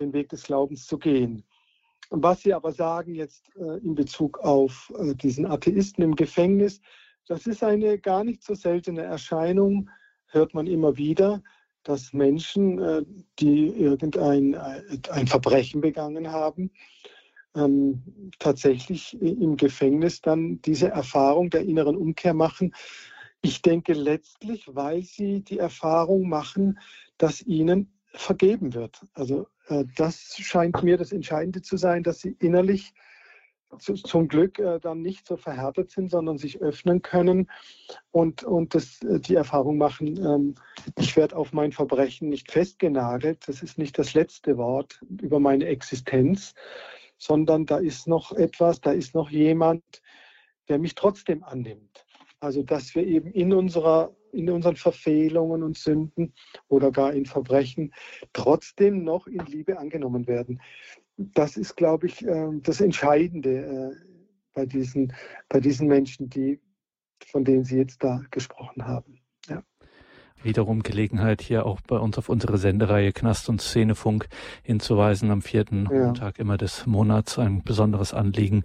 [0.00, 1.44] den Weg des Glaubens zu gehen.
[2.10, 6.80] Was Sie aber sagen jetzt äh, in Bezug auf äh, diesen Atheisten im Gefängnis,
[7.26, 9.90] das ist eine gar nicht so seltene Erscheinung,
[10.26, 11.42] hört man immer wieder,
[11.82, 13.02] dass Menschen, äh,
[13.40, 16.70] die irgendein äh, ein Verbrechen begangen haben,
[17.56, 22.72] ähm, tatsächlich im Gefängnis dann diese Erfahrung der inneren Umkehr machen.
[23.40, 26.78] Ich denke letztlich, weil sie die Erfahrung machen,
[27.18, 29.00] dass ihnen vergeben wird.
[29.14, 29.48] Also
[29.96, 32.94] das scheint mir das Entscheidende zu sein, dass sie innerlich
[33.78, 37.50] zu, zum Glück äh, dann nicht so verhärtet sind, sondern sich öffnen können
[38.10, 40.54] und, und das, äh, die Erfahrung machen, ähm,
[40.98, 45.66] ich werde auf mein Verbrechen nicht festgenagelt, das ist nicht das letzte Wort über meine
[45.66, 46.54] Existenz,
[47.18, 49.82] sondern da ist noch etwas, da ist noch jemand,
[50.68, 52.04] der mich trotzdem annimmt.
[52.40, 56.32] Also dass wir eben in unserer in unseren Verfehlungen und Sünden
[56.68, 57.92] oder gar in Verbrechen
[58.32, 60.60] trotzdem noch in Liebe angenommen werden.
[61.16, 64.06] Das ist, glaube ich, ähm, das Entscheidende äh,
[64.52, 65.12] bei diesen,
[65.48, 66.60] bei diesen Menschen, die,
[67.26, 69.20] von denen Sie jetzt da gesprochen haben
[70.42, 74.26] wiederum Gelegenheit, hier auch bei uns auf unsere Sendereihe Knast und Szenefunk
[74.62, 75.30] hinzuweisen.
[75.30, 76.06] Am vierten ja.
[76.06, 78.62] Montag immer des Monats ein besonderes Anliegen,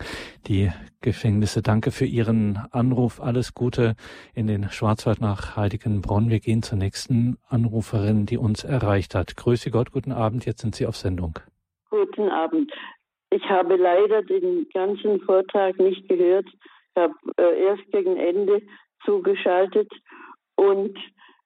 [0.48, 1.62] die Gefängnisse.
[1.62, 3.22] Danke für Ihren Anruf.
[3.22, 3.96] Alles Gute
[4.34, 6.30] in den Schwarzwald nach Heiligenbronn.
[6.30, 9.36] Wir gehen zur nächsten Anruferin, die uns erreicht hat.
[9.36, 10.46] Grüße Gott, guten Abend.
[10.46, 11.40] Jetzt sind Sie auf Sendung.
[11.90, 12.72] Guten Abend.
[13.32, 16.46] Ich habe leider den ganzen Vortrag nicht gehört.
[16.48, 18.62] Ich habe äh, erst gegen Ende
[19.06, 19.90] zugeschaltet
[20.56, 20.98] und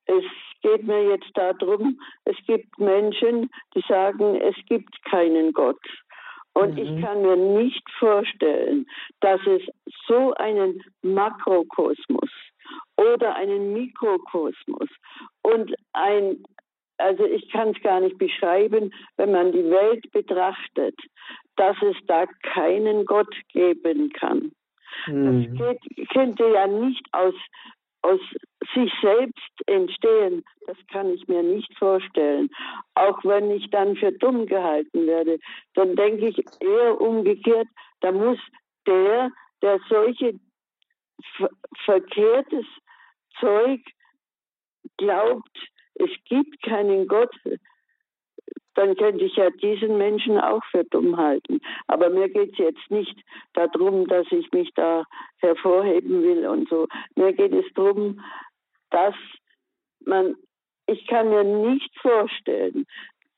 [0.06, 0.24] es
[0.62, 5.80] geht mir jetzt darum, es gibt Menschen, die sagen, es gibt keinen Gott.
[6.54, 6.78] Und mhm.
[6.80, 8.88] ich kann mir nicht vorstellen,
[9.20, 9.62] dass es
[10.08, 12.30] so einen Makrokosmos
[12.98, 14.90] oder einen Mikrokosmos
[15.44, 16.44] und ein,
[16.98, 20.96] also ich kann es gar nicht beschreiben, wenn man die Welt betrachtet,
[21.58, 24.52] dass es da keinen Gott geben kann.
[25.08, 25.58] Mhm.
[25.58, 27.36] Das geht, könnte ja nicht aus
[28.06, 28.20] aus
[28.74, 32.50] sich selbst entstehen, das kann ich mir nicht vorstellen.
[32.96, 35.40] Auch wenn ich dann für dumm gehalten werde,
[35.74, 37.68] dann denke ich eher umgekehrt,
[38.02, 38.40] da muss
[38.86, 40.40] der, der solche
[41.38, 41.50] ver
[41.86, 42.66] verkehrtes
[43.40, 43.82] Zeug
[44.98, 45.58] glaubt,
[45.96, 47.36] es gibt keinen Gott,
[48.76, 51.60] dann könnte ich ja diesen Menschen auch für dumm halten.
[51.88, 53.18] Aber mir geht es jetzt nicht
[53.54, 55.04] darum, dass ich mich da
[55.38, 56.88] hervorheben will und so.
[57.16, 58.22] Mir geht es darum,
[58.92, 59.16] dass
[60.06, 60.36] man,
[60.88, 62.86] ich kann mir nicht vorstellen,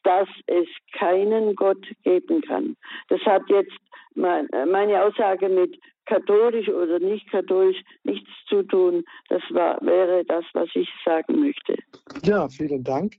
[0.04, 2.76] dass es keinen Gott geben kann.
[3.10, 3.78] Das hat jetzt
[4.15, 9.04] meine Aussage mit katholisch oder nicht katholisch nichts zu tun.
[9.30, 11.76] Das war, wäre das, was ich sagen möchte.
[12.23, 13.13] Ja, vielen Dank.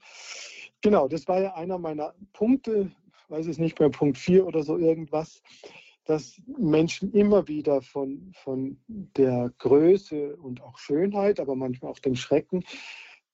[0.80, 2.90] Genau, das war ja einer meiner Punkte,
[3.28, 5.42] weiß es nicht mehr, Punkt 4 oder so irgendwas,
[6.04, 12.14] dass Menschen immer wieder von, von der Größe und auch Schönheit, aber manchmal auch dem
[12.14, 12.64] Schrecken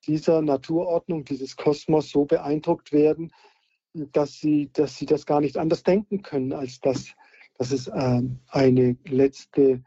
[0.07, 3.30] dieser Naturordnung, dieses Kosmos so beeindruckt werden,
[3.92, 7.14] dass sie, dass sie das gar nicht anders denken können, als dass,
[7.59, 9.85] dass es äh, eine letzte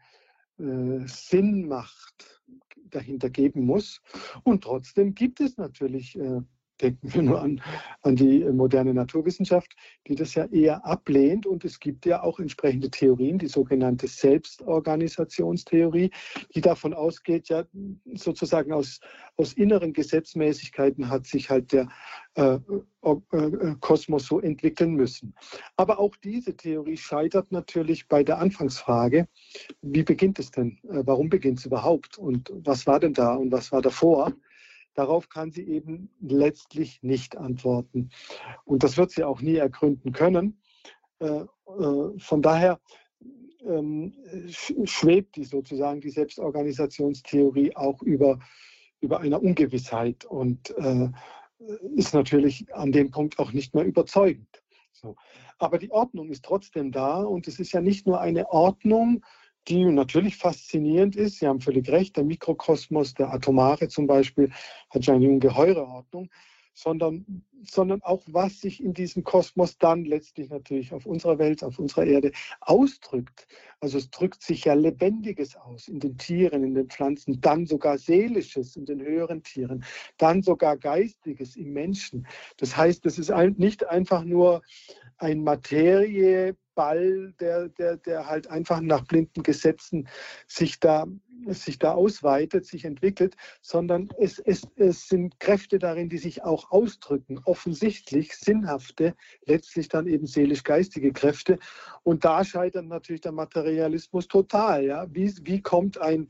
[0.58, 2.42] äh, Sinnmacht
[2.90, 4.00] dahinter geben muss.
[4.44, 6.40] Und trotzdem gibt es natürlich äh,
[6.80, 7.60] denken wir nur an,
[8.02, 9.74] an die moderne Naturwissenschaft,
[10.06, 11.46] die das ja eher ablehnt.
[11.46, 16.10] Und es gibt ja auch entsprechende Theorien, die sogenannte Selbstorganisationstheorie,
[16.54, 17.64] die davon ausgeht, ja
[18.14, 19.00] sozusagen aus,
[19.36, 21.88] aus inneren Gesetzmäßigkeiten hat sich halt der
[22.34, 22.58] äh,
[23.02, 25.34] äh, Kosmos so entwickeln müssen.
[25.76, 29.28] Aber auch diese Theorie scheitert natürlich bei der Anfangsfrage,
[29.82, 30.78] wie beginnt es denn?
[30.84, 32.18] Äh, warum beginnt es überhaupt?
[32.18, 34.32] Und was war denn da und was war davor?
[34.98, 38.10] Darauf kann sie eben letztlich nicht antworten.
[38.64, 40.60] Und das wird sie auch nie ergründen können.
[41.20, 42.80] Äh, äh, von daher
[43.64, 44.12] ähm,
[44.48, 48.40] schwebt die sozusagen die Selbstorganisationstheorie auch über,
[49.00, 51.10] über einer Ungewissheit und äh,
[51.94, 54.64] ist natürlich an dem Punkt auch nicht mehr überzeugend.
[55.58, 59.24] Aber die Ordnung ist trotzdem da und es ist ja nicht nur eine Ordnung,
[59.68, 61.38] die natürlich faszinierend ist.
[61.38, 64.50] Sie haben völlig recht, der Mikrokosmos, der Atomare zum Beispiel,
[64.90, 66.30] hat ja eine ungeheure Ordnung,
[66.74, 71.78] sondern, sondern auch, was sich in diesem Kosmos dann letztlich natürlich auf unserer Welt, auf
[71.78, 73.46] unserer Erde ausdrückt.
[73.80, 77.98] Also es drückt sich ja Lebendiges aus in den Tieren, in den Pflanzen, dann sogar
[77.98, 79.84] Seelisches in den höheren Tieren,
[80.16, 82.26] dann sogar Geistiges im Menschen.
[82.56, 84.62] Das heißt, es ist nicht einfach nur
[85.18, 90.06] ein Materie, Ball, der, der, der halt einfach nach blinden Gesetzen
[90.46, 91.08] sich da,
[91.48, 96.70] sich da ausweitet, sich entwickelt, sondern es, es, es sind Kräfte darin, die sich auch
[96.70, 99.14] ausdrücken, offensichtlich sinnhafte,
[99.46, 101.58] letztlich dann eben seelisch-geistige Kräfte.
[102.02, 104.84] Und da scheitert natürlich der Materialismus total.
[104.84, 105.06] Ja?
[105.10, 106.28] Wie, wie kommt ein,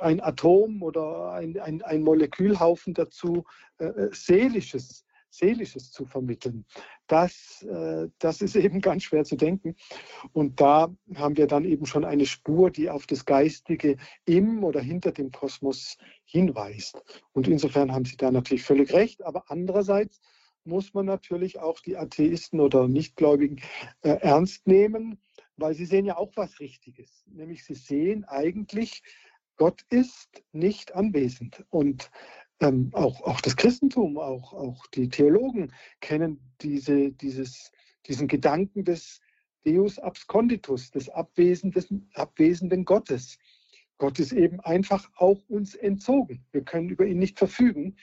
[0.00, 3.44] ein Atom oder ein, ein, ein Molekülhaufen dazu,
[3.78, 6.64] äh, äh Seelisches, Seelisches zu vermitteln.
[7.08, 9.74] Das, äh, das ist eben ganz schwer zu denken.
[10.32, 14.80] Und da haben wir dann eben schon eine Spur, die auf das Geistige im oder
[14.80, 17.02] hinter dem Kosmos hinweist.
[17.32, 19.24] Und insofern haben Sie da natürlich völlig recht.
[19.24, 20.20] Aber andererseits
[20.64, 23.60] muss man natürlich auch die Atheisten oder Nichtgläubigen
[24.02, 25.18] äh, ernst nehmen,
[25.56, 27.24] weil sie sehen ja auch was Richtiges.
[27.26, 29.02] Nämlich sie sehen eigentlich,
[29.56, 31.64] Gott ist nicht anwesend.
[31.70, 32.10] Und
[32.60, 37.70] ähm, auch, auch das Christentum, auch, auch die Theologen kennen diese, dieses,
[38.06, 39.20] diesen Gedanken des
[39.64, 43.38] Deus absconditus, des abwesenden, abwesenden Gottes.
[43.98, 46.44] Gott ist eben einfach auch uns entzogen.
[46.50, 47.96] Wir können über ihn nicht verfügen.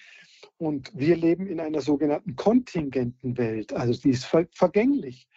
[0.61, 3.73] Und wir leben in einer sogenannten kontingenten Welt.
[3.73, 5.27] Also die ist ver vergänglich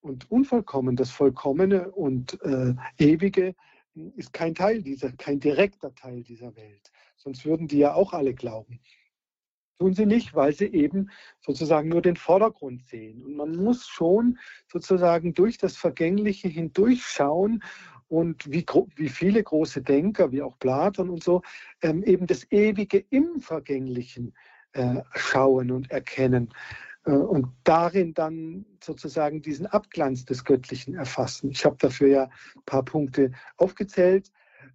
[0.00, 0.96] und unvollkommen.
[0.96, 3.54] Das Vollkommene und äh, Ewige
[4.16, 6.90] ist kein Teil dieser, kein direkter Teil dieser Welt.
[7.16, 8.80] Sonst würden die ja auch alle glauben.
[9.78, 13.22] Tun sie nicht, weil sie eben sozusagen nur den Vordergrund sehen.
[13.22, 17.62] Und man muss schon sozusagen durch das Vergängliche hindurchschauen
[18.08, 18.66] und wie,
[18.96, 21.40] wie viele große Denker, wie auch Platon und so,
[21.82, 24.51] ähm, eben das Ewige im Vergänglichen äh,
[25.14, 26.50] schauen und erkennen.
[27.04, 31.50] Äh, und darin dann sozusagen diesen Abglanz des Göttlichen erfassen.
[31.50, 34.30] Ich habe dafür ja ein paar Punkte aufgezählt.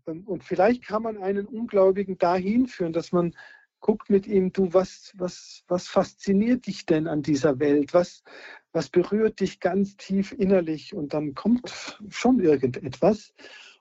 [0.07, 3.35] Ähm, und vielleicht kann man einen Ungläubigen dahin führen, dass man
[3.79, 7.93] guckt mit ihm, du, was, was, was fasziniert dich denn an dieser Welt?
[7.93, 8.23] Was,
[8.71, 10.95] was berührt dich ganz tief innerlich?
[10.95, 13.33] Und dann kommt schon irgendetwas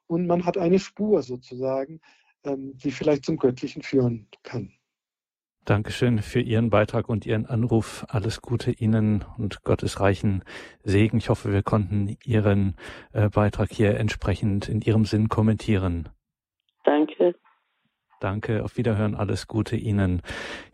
[0.06, 2.00] und man hat eine Spur sozusagen,
[2.44, 4.72] ähm, die vielleicht zum Göttlichen führen kann.
[5.66, 8.06] Dankeschön für Ihren Beitrag und Ihren Anruf.
[8.08, 10.44] Alles Gute Ihnen und Gottes reichen
[10.84, 11.18] Segen.
[11.18, 12.76] Ich hoffe, wir konnten Ihren
[13.12, 16.08] äh, Beitrag hier entsprechend in Ihrem Sinn kommentieren.
[16.84, 17.34] Danke.
[18.20, 20.22] Danke, auf Wiederhören, alles Gute Ihnen.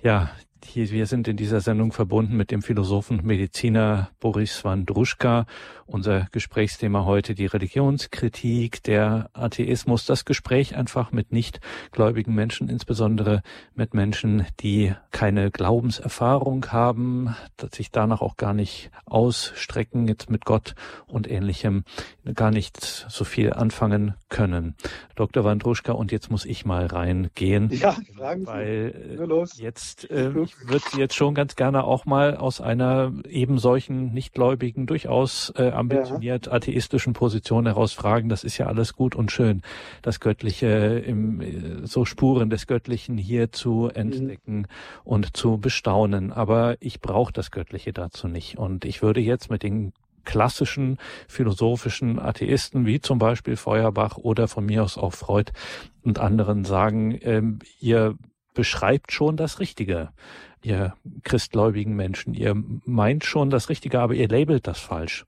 [0.03, 0.31] Ja,
[0.65, 5.47] hier, wir sind in dieser Sendung verbunden mit dem Philosophen und Mediziner Boris Wandruschka.
[5.87, 13.43] Unser Gesprächsthema heute die Religionskritik, der Atheismus, das Gespräch einfach mit nichtgläubigen Menschen, insbesondere
[13.75, 20.45] mit Menschen, die keine Glaubenserfahrung haben, dass sich danach auch gar nicht ausstrecken, jetzt mit
[20.45, 20.75] Gott
[21.07, 21.85] und ähnlichem
[22.35, 24.77] gar nicht so viel anfangen können.
[25.15, 25.45] Dr.
[25.45, 27.71] Wandruschka, und jetzt muss ich mal reingehen.
[27.71, 28.51] Ja, fragen Sie.
[28.51, 34.13] Weil jetzt äh, ich würde jetzt schon ganz gerne auch mal aus einer eben solchen
[34.13, 36.53] nichtgläubigen, durchaus äh, ambitioniert ja.
[36.53, 39.63] atheistischen Position heraus fragen, das ist ja alles gut und schön,
[40.03, 44.67] das Göttliche, im, so Spuren des Göttlichen hier zu entdecken mhm.
[45.05, 46.33] und zu bestaunen.
[46.33, 48.59] Aber ich brauche das Göttliche dazu nicht.
[48.59, 49.93] Und ich würde jetzt mit den
[50.25, 55.53] klassischen philosophischen Atheisten wie zum Beispiel Feuerbach oder von mir aus auch Freud
[56.05, 58.17] und anderen sagen, ähm, ihr
[58.55, 60.11] beschreibt schon das Richtige.
[60.63, 60.95] Ihr
[61.25, 65.27] christgläubigen Menschen, ihr meint schon das Richtige, aber ihr labelt das falsch.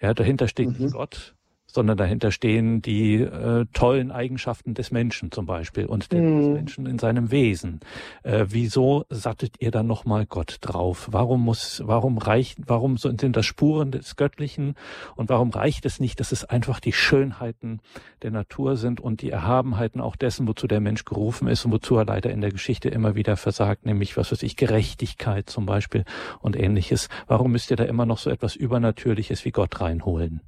[0.00, 0.90] Ja, dahinter steht mhm.
[0.90, 1.33] Gott,
[1.74, 6.52] sondern dahinter stehen die äh, tollen Eigenschaften des Menschen zum Beispiel und des mm.
[6.52, 7.80] Menschen in seinem Wesen.
[8.22, 11.08] Äh, wieso sattet ihr dann nochmal Gott drauf?
[11.10, 14.76] Warum muss, warum reicht, warum sind das Spuren des Göttlichen
[15.16, 17.80] und warum reicht es nicht, dass es einfach die Schönheiten
[18.22, 21.96] der Natur sind und die Erhabenheiten auch dessen, wozu der Mensch gerufen ist und wozu
[21.96, 26.04] er leider in der Geschichte immer wieder versagt, nämlich was weiß ich, Gerechtigkeit zum Beispiel
[26.40, 27.08] und ähnliches.
[27.26, 30.40] Warum müsst ihr da immer noch so etwas Übernatürliches wie Gott reinholen?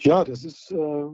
[0.00, 1.04] Ja, das ist, äh,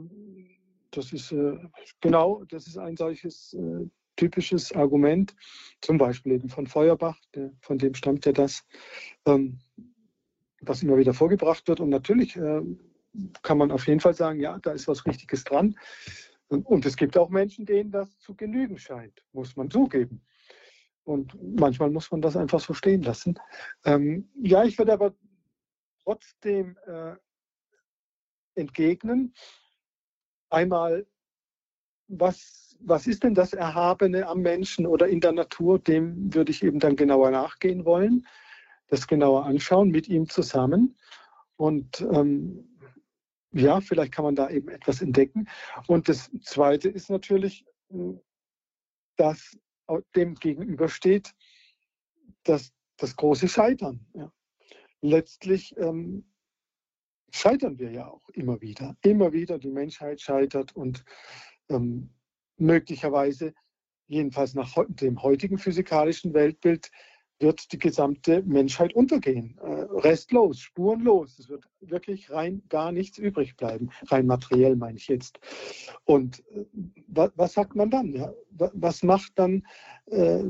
[0.91, 1.57] das ist äh,
[2.01, 5.35] genau, das ist ein solches äh, typisches Argument,
[5.81, 8.63] zum Beispiel eben von Feuerbach, der, von dem stammt ja das,
[9.25, 9.59] ähm,
[10.61, 11.79] was immer wieder vorgebracht wird.
[11.79, 12.61] Und natürlich äh,
[13.41, 15.75] kann man auf jeden Fall sagen, ja, da ist was Richtiges dran.
[16.49, 20.21] Und es gibt auch Menschen, denen das zu genügen scheint, muss man zugeben.
[21.03, 23.39] Und manchmal muss man das einfach so stehen lassen.
[23.85, 25.15] Ähm, ja, ich würde aber
[26.03, 27.15] trotzdem äh,
[28.55, 29.33] entgegnen.
[30.49, 31.07] Einmal,
[32.07, 35.79] was, was ist denn das Erhabene am Menschen oder in der Natur?
[35.79, 38.27] Dem würde ich eben dann genauer nachgehen wollen,
[38.87, 40.97] das genauer anschauen mit ihm zusammen.
[41.55, 42.67] Und ähm,
[43.53, 45.47] ja, vielleicht kann man da eben etwas entdecken.
[45.87, 47.65] Und das Zweite ist natürlich,
[49.17, 49.57] dass
[50.15, 51.33] dem gegenübersteht,
[52.43, 54.05] dass das große Scheitern.
[54.13, 54.31] Ja.
[55.01, 56.30] Letztlich ähm,
[57.31, 58.95] scheitern wir ja auch immer wieder.
[59.03, 61.03] Immer wieder die Menschheit scheitert und
[61.69, 62.09] ähm,
[62.57, 63.53] möglicherweise,
[64.07, 66.91] jedenfalls nach dem heutigen physikalischen Weltbild,
[67.41, 69.57] wird die gesamte Menschheit untergehen.
[69.61, 71.39] Äh, restlos, spurenlos.
[71.39, 73.89] Es wird wirklich rein gar nichts übrig bleiben.
[74.07, 75.39] Rein materiell meine ich jetzt.
[76.05, 76.65] Und äh,
[77.07, 78.13] was, sagt man dann?
[78.13, 78.31] Ja?
[78.51, 79.65] Was macht dann,
[80.05, 80.43] äh,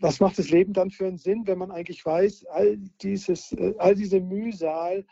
[0.00, 3.74] was macht das Leben dann für einen Sinn, wenn man eigentlich weiß, all, dieses, äh,
[3.78, 5.04] all diese Mühsal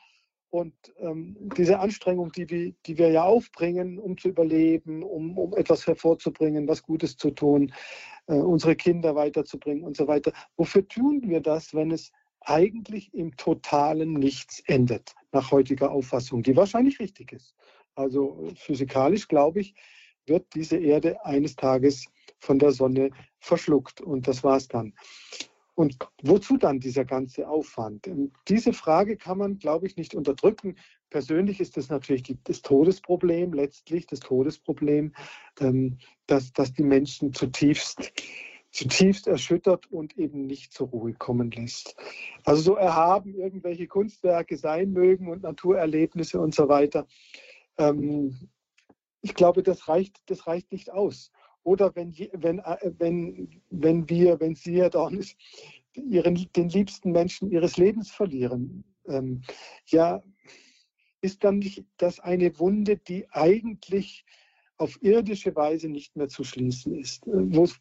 [0.51, 5.55] und ähm, diese Anstrengung, die wir, die wir ja aufbringen, um zu überleben, um, um
[5.55, 7.73] etwas hervorzubringen, was Gutes zu tun,
[8.27, 10.33] äh, unsere Kinder weiterzubringen und so weiter.
[10.57, 16.57] Wofür tun wir das, wenn es eigentlich im totalen Nichts endet, nach heutiger Auffassung, die
[16.57, 17.55] wahrscheinlich richtig ist?
[17.95, 19.75] Also physikalisch, glaube ich,
[20.27, 22.07] wird diese Erde eines Tages
[22.39, 24.95] von der Sonne verschluckt und das war es dann.
[25.79, 28.09] Und wozu dann dieser ganze Aufwand?
[28.09, 30.75] Und diese Frage kann man, glaube ich, nicht unterdrücken.
[31.09, 35.15] Persönlich ist das natürlich das Todesproblem, letztlich das Todesproblem,
[35.61, 38.13] ähm, dass, dass die Menschen zutiefst,
[38.73, 41.95] zutiefst erschüttert und eben nicht zur Ruhe kommen lässt.
[42.43, 47.07] Also so erhaben irgendwelche Kunstwerke sein mögen und Naturerlebnisse und so weiter.
[47.77, 48.49] Ähm,
[49.21, 51.31] ich glaube, das reicht, das reicht nicht aus.
[51.69, 55.37] Oder wenn, wenn, äh, wenn, wenn wir, wenn Sie, Herr Dornis,
[55.93, 59.43] ihren, den liebsten Menschen ihres Lebens verlieren, ähm,
[59.85, 60.23] ja,
[61.21, 64.25] ist dann nicht das eine Wunde, die eigentlich
[64.79, 67.33] auf irdische Weise nicht mehr zu schließen ist, äh,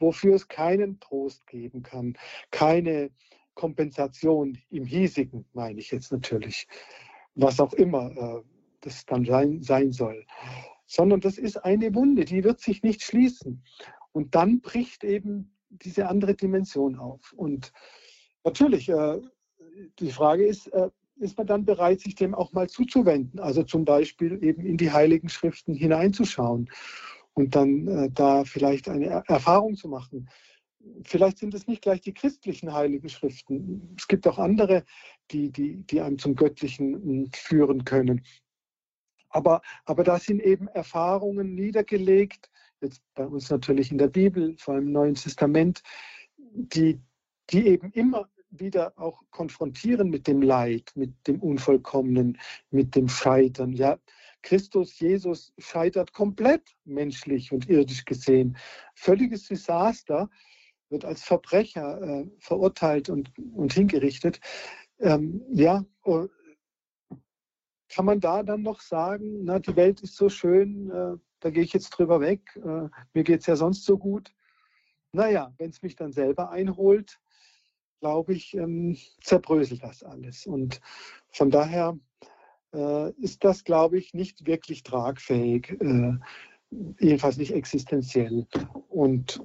[0.02, 2.18] wofür es keinen Trost geben kann,
[2.52, 3.10] keine
[3.54, 6.68] Kompensation im hiesigen, meine ich jetzt natürlich,
[7.36, 8.44] was auch immer äh,
[8.82, 10.26] das dann sein, sein soll
[10.88, 13.64] sondern das ist eine Wunde, die wird sich nicht schließen.
[14.14, 17.34] Und dann bricht eben diese andere Dimension auf.
[17.34, 17.72] Und
[18.44, 19.22] natürlich, äh,
[20.00, 23.40] die Frage ist, äh, ist man dann bereit, sich dem auch mal zuzuwenden?
[23.40, 26.70] Also zum Beispiel eben in die Heiligen Schriften hineinzuschauen
[27.34, 30.30] und dann äh, da vielleicht eine Erfahrung zu machen.
[31.04, 33.96] Vielleicht sind es nicht gleich die christlichen Heiligen Schriften.
[33.98, 34.86] Es gibt auch andere,
[35.32, 38.24] die, die, die einem zum Göttlichen hm, führen können.
[39.30, 42.50] Aber, aber da sind eben Erfahrungen niedergelegt,
[42.82, 45.82] jetzt bei uns natürlich in der Bibel, vor allem im Neuen Testament,
[46.38, 47.00] die,
[47.50, 52.38] die eben immer wieder auch konfrontieren mit dem Leid, mit dem Unvollkommenen,
[52.72, 53.74] mit dem Scheitern.
[53.74, 54.00] Ja,
[54.42, 58.58] Christus, Jesus scheitert komplett menschlich und irdisch gesehen.
[58.96, 60.30] Völliges Desaster,
[60.90, 64.40] wird als Verbrecher äh, verurteilt und, und hingerichtet.
[65.00, 65.86] Ähm, ja,
[67.90, 71.64] kann man da dann noch sagen, na, die Welt ist so schön, äh, da gehe
[71.64, 74.34] ich jetzt drüber weg, äh, mir geht es ja sonst so gut.
[75.12, 77.20] Naja, wenn es mich dann selber einholt,
[78.00, 80.46] glaube ich, ähm, zerbröselt das alles.
[80.46, 80.82] Und
[81.32, 81.98] von daher
[82.74, 86.14] äh, ist das, glaube ich, nicht wirklich tragfähig, äh,
[87.00, 88.46] jedenfalls nicht existenziell.
[88.90, 89.42] Und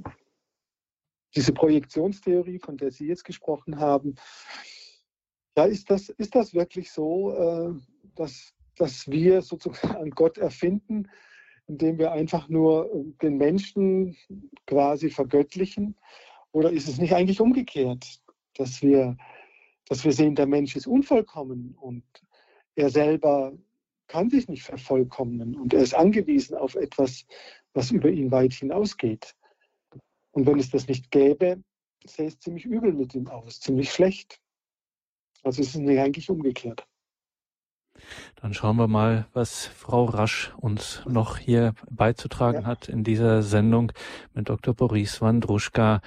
[1.34, 4.16] diese Projektionstheorie, von der Sie jetzt gesprochen haben,
[5.56, 7.78] ja, ist das, ist das wirklich so?
[8.12, 11.08] Äh, dass, dass wir sozusagen Gott erfinden,
[11.66, 12.90] indem wir einfach nur
[13.22, 14.16] den Menschen
[14.66, 15.96] quasi vergöttlichen?
[16.52, 18.20] Oder ist es nicht eigentlich umgekehrt,
[18.54, 19.16] dass wir,
[19.88, 22.04] dass wir sehen, der Mensch ist unvollkommen und
[22.74, 23.52] er selber
[24.08, 27.24] kann sich nicht vervollkommnen und er ist angewiesen auf etwas,
[27.72, 29.34] was über ihn weit hinausgeht.
[30.32, 31.62] Und wenn es das nicht gäbe,
[32.04, 34.38] sähe es ziemlich übel mit ihm aus, ziemlich schlecht.
[35.42, 36.86] Also ist es nicht eigentlich umgekehrt.
[38.40, 42.66] Dann schauen wir mal, was Frau Rasch uns noch hier beizutragen ja.
[42.66, 43.92] hat in dieser Sendung
[44.34, 44.74] mit Dr.
[44.74, 46.00] Boris Wandruschka.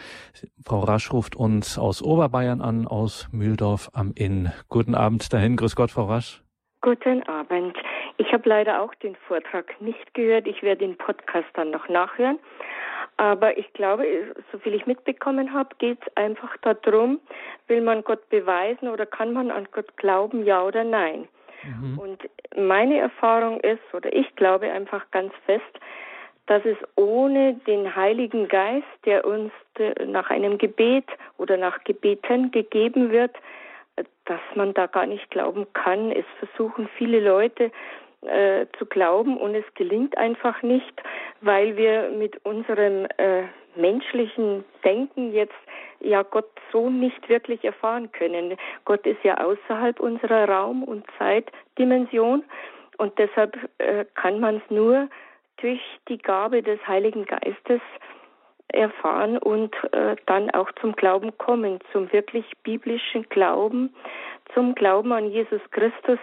[0.66, 4.52] Frau Rasch ruft uns aus Oberbayern an, aus Mühldorf am Inn.
[4.70, 5.56] Guten Abend dahin.
[5.56, 6.42] Grüß Gott, Frau Rasch.
[6.82, 7.76] Guten Abend.
[8.18, 10.48] Ich habe leider auch den Vortrag nicht gehört.
[10.48, 12.40] Ich werde den Podcast dann noch nachhören.
[13.18, 14.06] Aber ich glaube,
[14.52, 17.20] soviel ich mitbekommen habe, geht es einfach darum,
[17.68, 21.28] will man Gott beweisen oder kann man an Gott glauben, ja oder nein?
[21.66, 22.00] Mhm.
[22.00, 25.64] Und meine Erfahrung ist, oder ich glaube einfach ganz fest,
[26.48, 29.52] dass es ohne den Heiligen Geist, der uns
[30.06, 31.06] nach einem Gebet
[31.38, 33.36] oder nach Gebeten gegeben wird,
[34.26, 36.12] dass man da gar nicht glauben kann.
[36.12, 37.72] Es versuchen viele Leute
[38.22, 41.02] äh, zu glauben und es gelingt einfach nicht,
[41.42, 43.44] weil wir mit unserem äh,
[43.76, 45.54] menschlichen Denken jetzt
[46.00, 48.58] ja Gott so nicht wirklich erfahren können.
[48.86, 52.44] Gott ist ja außerhalb unserer Raum- und Zeitdimension
[52.98, 55.10] und deshalb äh, kann man es nur
[55.58, 57.82] durch die Gabe des Heiligen Geistes
[58.70, 63.94] erfahren und äh, dann auch zum Glauben kommen, zum wirklich biblischen Glauben,
[64.54, 66.20] zum Glauben an Jesus Christus,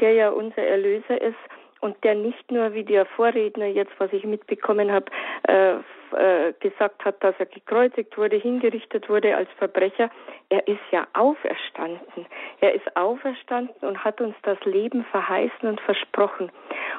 [0.00, 1.36] der ja unser Erlöser ist
[1.80, 5.06] und der nicht nur, wie der Vorredner jetzt, was ich mitbekommen habe,
[5.48, 5.76] äh,
[6.12, 10.10] äh, gesagt hat, dass er gekreuzigt wurde, hingerichtet wurde als Verbrecher.
[10.48, 12.26] Er ist ja auferstanden.
[12.60, 16.50] Er ist auferstanden und hat uns das Leben verheißen und versprochen.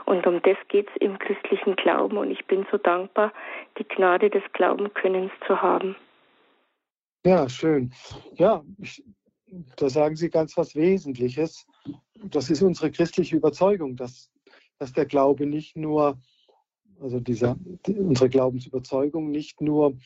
[0.06, 2.18] Und um das geht es im christlichen Glauben.
[2.18, 3.32] Und ich bin so dankbar,
[3.78, 5.96] die Gnade des Glaubenkönnens zu haben.
[7.26, 7.92] Ja, schön.
[8.36, 9.04] Ja, ich,
[9.78, 11.66] da sagen Sie ganz was Wesentliches.
[12.24, 14.30] Das ist unsere christliche Überzeugung, dass,
[14.78, 16.20] dass der Glaube nicht nur,
[17.00, 17.58] also dieser,
[17.88, 19.98] unsere Glaubensüberzeugung nicht nur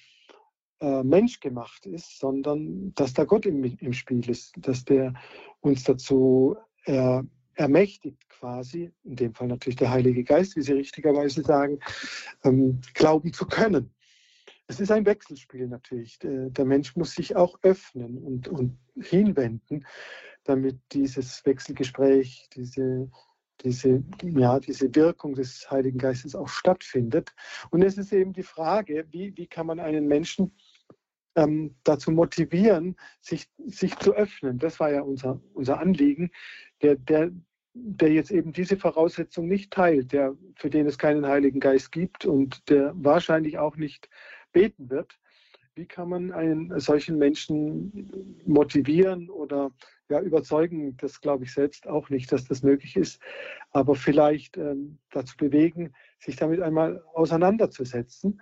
[0.80, 5.14] äh, menschgemacht ist, sondern dass da Gott im, im Spiel ist, dass der
[5.62, 6.56] uns dazu
[6.86, 7.22] äh,
[7.56, 11.80] ermächtigt quasi, in dem Fall natürlich der Heilige Geist, wie Sie richtigerweise sagen,
[12.44, 13.94] ähm, glauben zu können.
[14.68, 16.18] Es ist ein Wechselspiel natürlich.
[16.20, 19.86] Der Mensch muss sich auch öffnen und, und hinwenden,
[20.46, 23.12] damit dieses Wechselgespräch, diese,
[23.64, 27.34] diese, ja, diese Wirkung des Heiligen Geistes auch stattfindet.
[27.70, 30.52] Und es ist eben die Frage, wie, wie kann man einen Menschen
[31.36, 34.60] ähm, dazu motivieren, sich, sich zu öffnen.
[34.60, 36.32] Das war ja unser, unser Anliegen.
[36.82, 37.32] Der, der,
[37.74, 42.26] der jetzt eben diese Voraussetzung nicht teilt, der, für den es keinen Heiligen Geist gibt
[42.26, 44.10] und der wahrscheinlich auch nicht
[44.52, 45.20] beten wird.
[45.76, 49.72] Wie kann man einen solchen Menschen motivieren oder
[50.10, 50.98] ja, überzeugen?
[50.98, 53.22] Das glaube ich selbst auch nicht, dass das möglich ist.
[53.72, 58.42] Aber vielleicht ähm, dazu bewegen, sich damit einmal auseinanderzusetzen.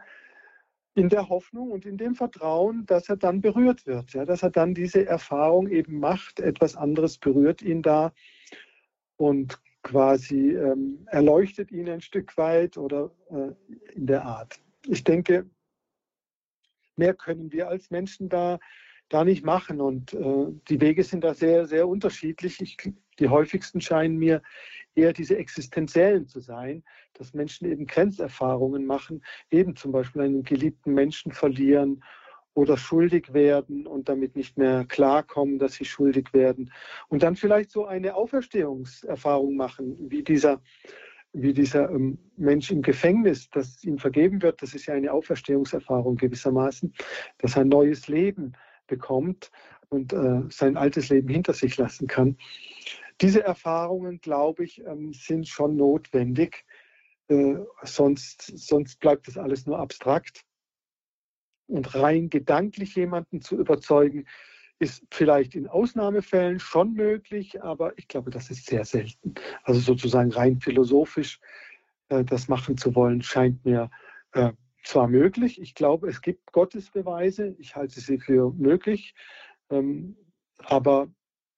[0.95, 4.49] In der Hoffnung und in dem Vertrauen, dass er dann berührt wird, ja, dass er
[4.49, 8.11] dann diese Erfahrung eben macht, etwas anderes berührt ihn da
[9.17, 14.59] und quasi ähm, erleuchtet ihn ein Stück weit oder äh, in der Art.
[14.87, 15.45] Ich denke,
[16.99, 18.59] mehr können wir als Menschen da,
[19.09, 19.81] da nicht machen.
[19.81, 22.61] Und äh, die Wege sind da sehr, sehr unterschiedlich.
[22.61, 22.77] Ich,
[23.17, 24.43] die häufigsten scheinen mir
[24.93, 26.83] eher diese existenziellen zu sein,
[27.13, 32.03] dass Menschen eben Grenzerfahrungen machen, eben zum Beispiel einen geliebten Menschen verlieren
[32.53, 36.73] oder schuldig werden und damit nicht mehr klarkommen, dass sie schuldig werden.
[37.07, 40.61] Und dann vielleicht so eine Auferstehungserfahrung machen, wie dieser
[41.33, 46.15] wie dieser ähm, Mensch im Gefängnis, dass ihm vergeben wird, das ist ja eine Auferstehungserfahrung
[46.17, 46.93] gewissermaßen,
[47.37, 48.53] dass er ein neues Leben
[48.87, 49.51] bekommt
[49.89, 52.37] und äh, sein altes Leben hinter sich lassen kann.
[53.21, 56.65] Diese Erfahrungen, glaube ich, ähm, sind schon notwendig,
[57.27, 60.45] äh, sonst, sonst bleibt das alles nur abstrakt.
[61.67, 64.25] Und rein gedanklich jemanden zu überzeugen,
[64.79, 69.35] ist vielleicht in Ausnahmefällen schon möglich, aber ich glaube, das ist sehr selten.
[69.63, 71.39] Also sozusagen rein philosophisch
[72.09, 73.91] äh, das machen zu wollen, scheint mir
[74.33, 74.51] äh,
[74.83, 75.61] zwar möglich.
[75.61, 77.55] Ich glaube, es gibt Gottesbeweise.
[77.59, 79.13] Ich halte sie für möglich.
[79.69, 80.15] Ähm,
[80.57, 81.09] aber,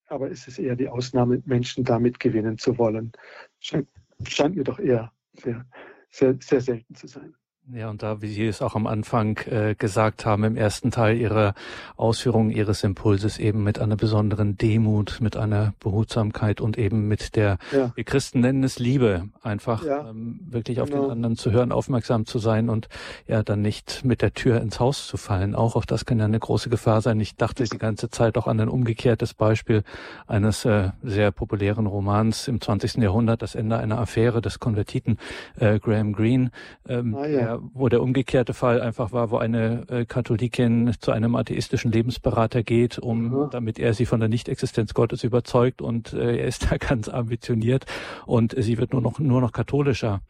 [0.07, 3.11] aber es eher die Ausnahme, Menschen damit gewinnen zu wollen.
[3.59, 3.89] Scheint,
[4.28, 5.65] scheint mir doch eher sehr,
[6.09, 7.36] sehr, sehr selten zu sein.
[7.74, 11.17] Ja, und da, wie Sie es auch am Anfang äh, gesagt haben, im ersten Teil
[11.17, 11.53] Ihrer
[11.95, 17.59] Ausführungen Ihres Impulses eben mit einer besonderen Demut, mit einer Behutsamkeit und eben mit der,
[17.72, 17.91] ja.
[17.95, 20.09] wir Christen nennen es Liebe, einfach ja.
[20.09, 20.84] ähm, wirklich genau.
[20.84, 21.11] auf den genau.
[21.11, 22.89] anderen zu hören, aufmerksam zu sein und
[23.26, 25.55] ja dann nicht mit der Tür ins Haus zu fallen.
[25.55, 27.22] Auch auch das kann ja eine große Gefahr sein.
[27.22, 29.84] Ich dachte die ganze Zeit auch an ein umgekehrtes Beispiel
[30.28, 32.95] eines äh, sehr populären Romans im 20.
[32.95, 35.17] Jahrhundert, das Ende einer Affäre des Konvertiten
[35.57, 36.51] äh, Graham Greene.
[36.86, 41.36] Ähm, ah, ja wo der umgekehrte Fall einfach war, wo eine äh, Katholikin zu einem
[41.36, 43.49] atheistischen Lebensberater geht, um mhm.
[43.51, 47.86] damit er sie von der Nichtexistenz Gottes überzeugt und äh, er ist da ganz ambitioniert
[48.26, 50.22] und sie wird nur noch nur noch katholischer.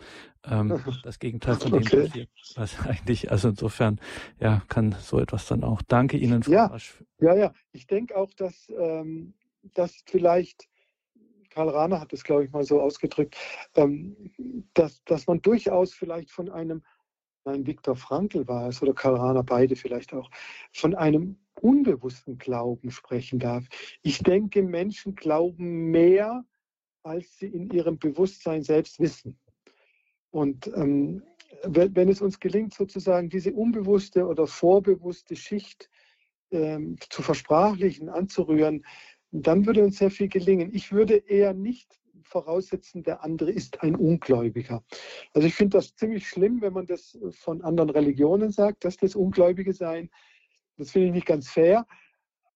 [0.43, 2.07] Ähm, das Gegenteil von dem okay.
[2.07, 2.29] passiert.
[2.55, 3.99] Was eigentlich, also insofern,
[4.39, 5.81] ja, kann so etwas dann auch.
[5.87, 7.03] Danke Ihnen, Frau ja, Rasch.
[7.19, 7.53] Ja, ja.
[7.71, 9.33] Ich denke auch, dass, ähm,
[9.73, 10.67] dass vielleicht
[11.51, 13.35] Karl Rahner hat es, glaube ich, mal so ausgedrückt,
[13.75, 14.15] ähm,
[14.73, 16.81] dass, dass man durchaus vielleicht von einem
[17.45, 20.29] nein, Viktor Frankl war es oder Karl Rahner, beide vielleicht auch,
[20.73, 23.65] von einem unbewussten Glauben sprechen darf.
[24.01, 26.43] Ich denke, Menschen glauben mehr,
[27.03, 29.37] als sie in ihrem Bewusstsein selbst wissen.
[30.31, 31.23] Und ähm,
[31.63, 35.89] wenn es uns gelingt, sozusagen diese unbewusste oder vorbewusste Schicht
[36.51, 38.85] ähm, zu versprachlichen, anzurühren,
[39.31, 40.73] dann würde uns sehr viel gelingen.
[40.73, 44.83] Ich würde eher nicht voraussetzen, der andere ist ein Ungläubiger.
[45.33, 49.15] Also ich finde das ziemlich schlimm, wenn man das von anderen Religionen sagt, dass das
[49.15, 50.09] Ungläubige seien.
[50.77, 51.85] Das finde ich nicht ganz fair.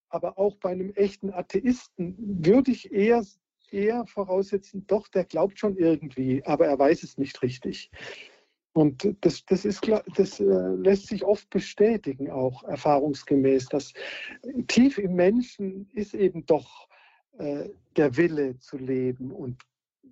[0.09, 3.24] Aber auch bei einem echten Atheisten würde ich eher,
[3.72, 7.91] eher voraussetzen, doch, der glaubt schon irgendwie, aber er weiß es nicht richtig.
[8.76, 13.93] Und das, das, ist, das äh, lässt sich oft bestätigen, auch erfahrungsgemäß, dass
[14.68, 16.89] tief im Menschen ist eben doch
[17.38, 19.61] äh, der Wille zu leben und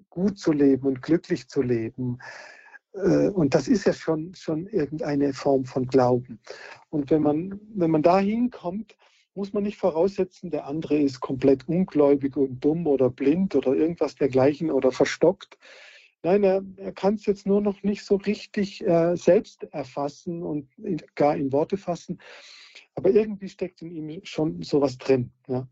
[0.09, 2.19] gut zu leben und glücklich zu leben.
[2.93, 6.39] Äh, und das ist ja schon, schon irgendeine Form von Glauben.
[6.89, 8.95] Und wenn man, wenn man da hinkommt,
[9.35, 14.15] muss man nicht voraussetzen, der andere ist komplett ungläubig und dumm oder blind oder irgendwas
[14.15, 15.57] dergleichen oder verstockt.
[16.21, 20.69] Nein, er, er kann es jetzt nur noch nicht so richtig äh, selbst erfassen und
[20.77, 22.19] in, gar in Worte fassen.
[22.95, 25.31] Aber irgendwie steckt in ihm schon sowas drin.
[25.47, 25.67] Ja.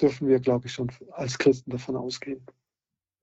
[0.00, 2.44] Dürfen wir, glaube ich, schon als Christen davon ausgehen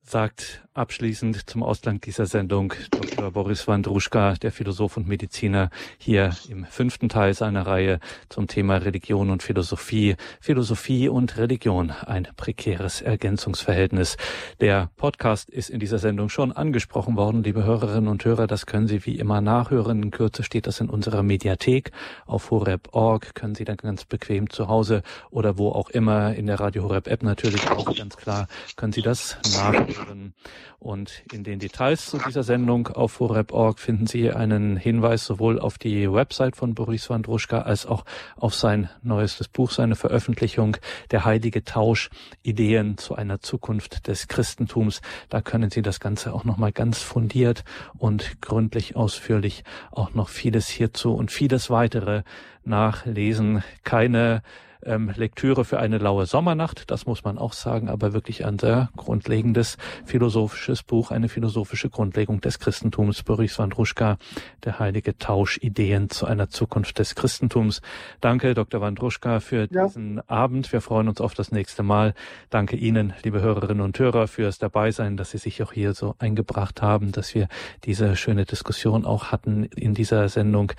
[0.06, 3.32] sagt abschließend zum Ausgang dieser Sendung Dr.
[3.32, 9.30] Boris Wandruschka, der Philosoph und Mediziner, hier im fünften Teil seiner Reihe zum Thema Religion
[9.30, 10.16] und Philosophie.
[10.42, 14.18] Philosophie und Religion, ein prekäres Ergänzungsverhältnis.
[14.60, 18.48] Der Podcast ist in dieser Sendung schon angesprochen worden, liebe Hörerinnen und Hörer.
[18.48, 20.04] Das können Sie wie immer nachhören.
[20.04, 21.92] In Kürze steht das in unserer Mediathek.
[22.26, 26.60] Auf horeb.org können Sie dann ganz bequem zu Hause oder wo auch immer in der
[26.60, 30.34] Radio Horeb App natürlich auch ganz klar können Sie das nachhören hören.
[30.80, 35.78] Und in den Details zu dieser Sendung auf horeb.org finden Sie einen Hinweis sowohl auf
[35.78, 40.78] die Website von Boris Wandruschka als auch auf sein neuestes Buch, seine Veröffentlichung,
[41.12, 42.10] Der heilige Tausch,
[42.42, 45.02] Ideen zu einer Zukunft des Christentums.
[45.30, 47.64] Da können Sie das Ganze auch nochmal ganz fundiert
[47.98, 52.24] und gründlich ausführlich auch noch vieles hierzu und vieles weitere
[52.66, 53.64] nachlesen.
[53.84, 54.42] Keine
[54.86, 58.90] ähm, Lektüre für eine laue Sommernacht, das muss man auch sagen, aber wirklich ein sehr
[58.96, 64.18] grundlegendes philosophisches Buch, eine philosophische Grundlegung des Christentums, Boris Wandruschka,
[64.64, 67.82] der heilige Tausch, Ideen zu einer Zukunft des Christentums.
[68.22, 68.82] Danke, Dr.
[68.82, 69.86] Wandruschka, für ja.
[69.86, 70.72] diesen Abend.
[70.72, 72.14] Wir freuen uns auf das nächste Mal.
[72.50, 76.82] Danke Ihnen, liebe Hörerinnen und Hörer, fürs Dabeisein, dass Sie sich auch hier so eingebracht
[76.82, 77.48] haben, dass wir
[77.84, 80.72] diese schöne Diskussion auch hatten in dieser Sendung.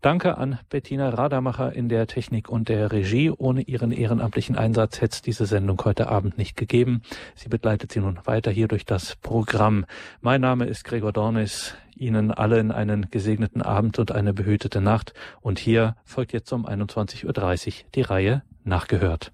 [0.00, 5.14] Danke an Bettina Radamacher in der Technik und der Regie ohne Ihren ehrenamtlichen Einsatz hätte
[5.14, 7.00] es diese Sendung heute Abend nicht gegeben.
[7.34, 9.86] Sie begleitet Sie nun weiter hier durch das Programm.
[10.20, 11.74] Mein Name ist Gregor Dornis.
[11.96, 15.14] Ihnen allen einen gesegneten Abend und eine behütete Nacht.
[15.40, 19.32] Und hier folgt jetzt um 21.30 Uhr die Reihe Nachgehört.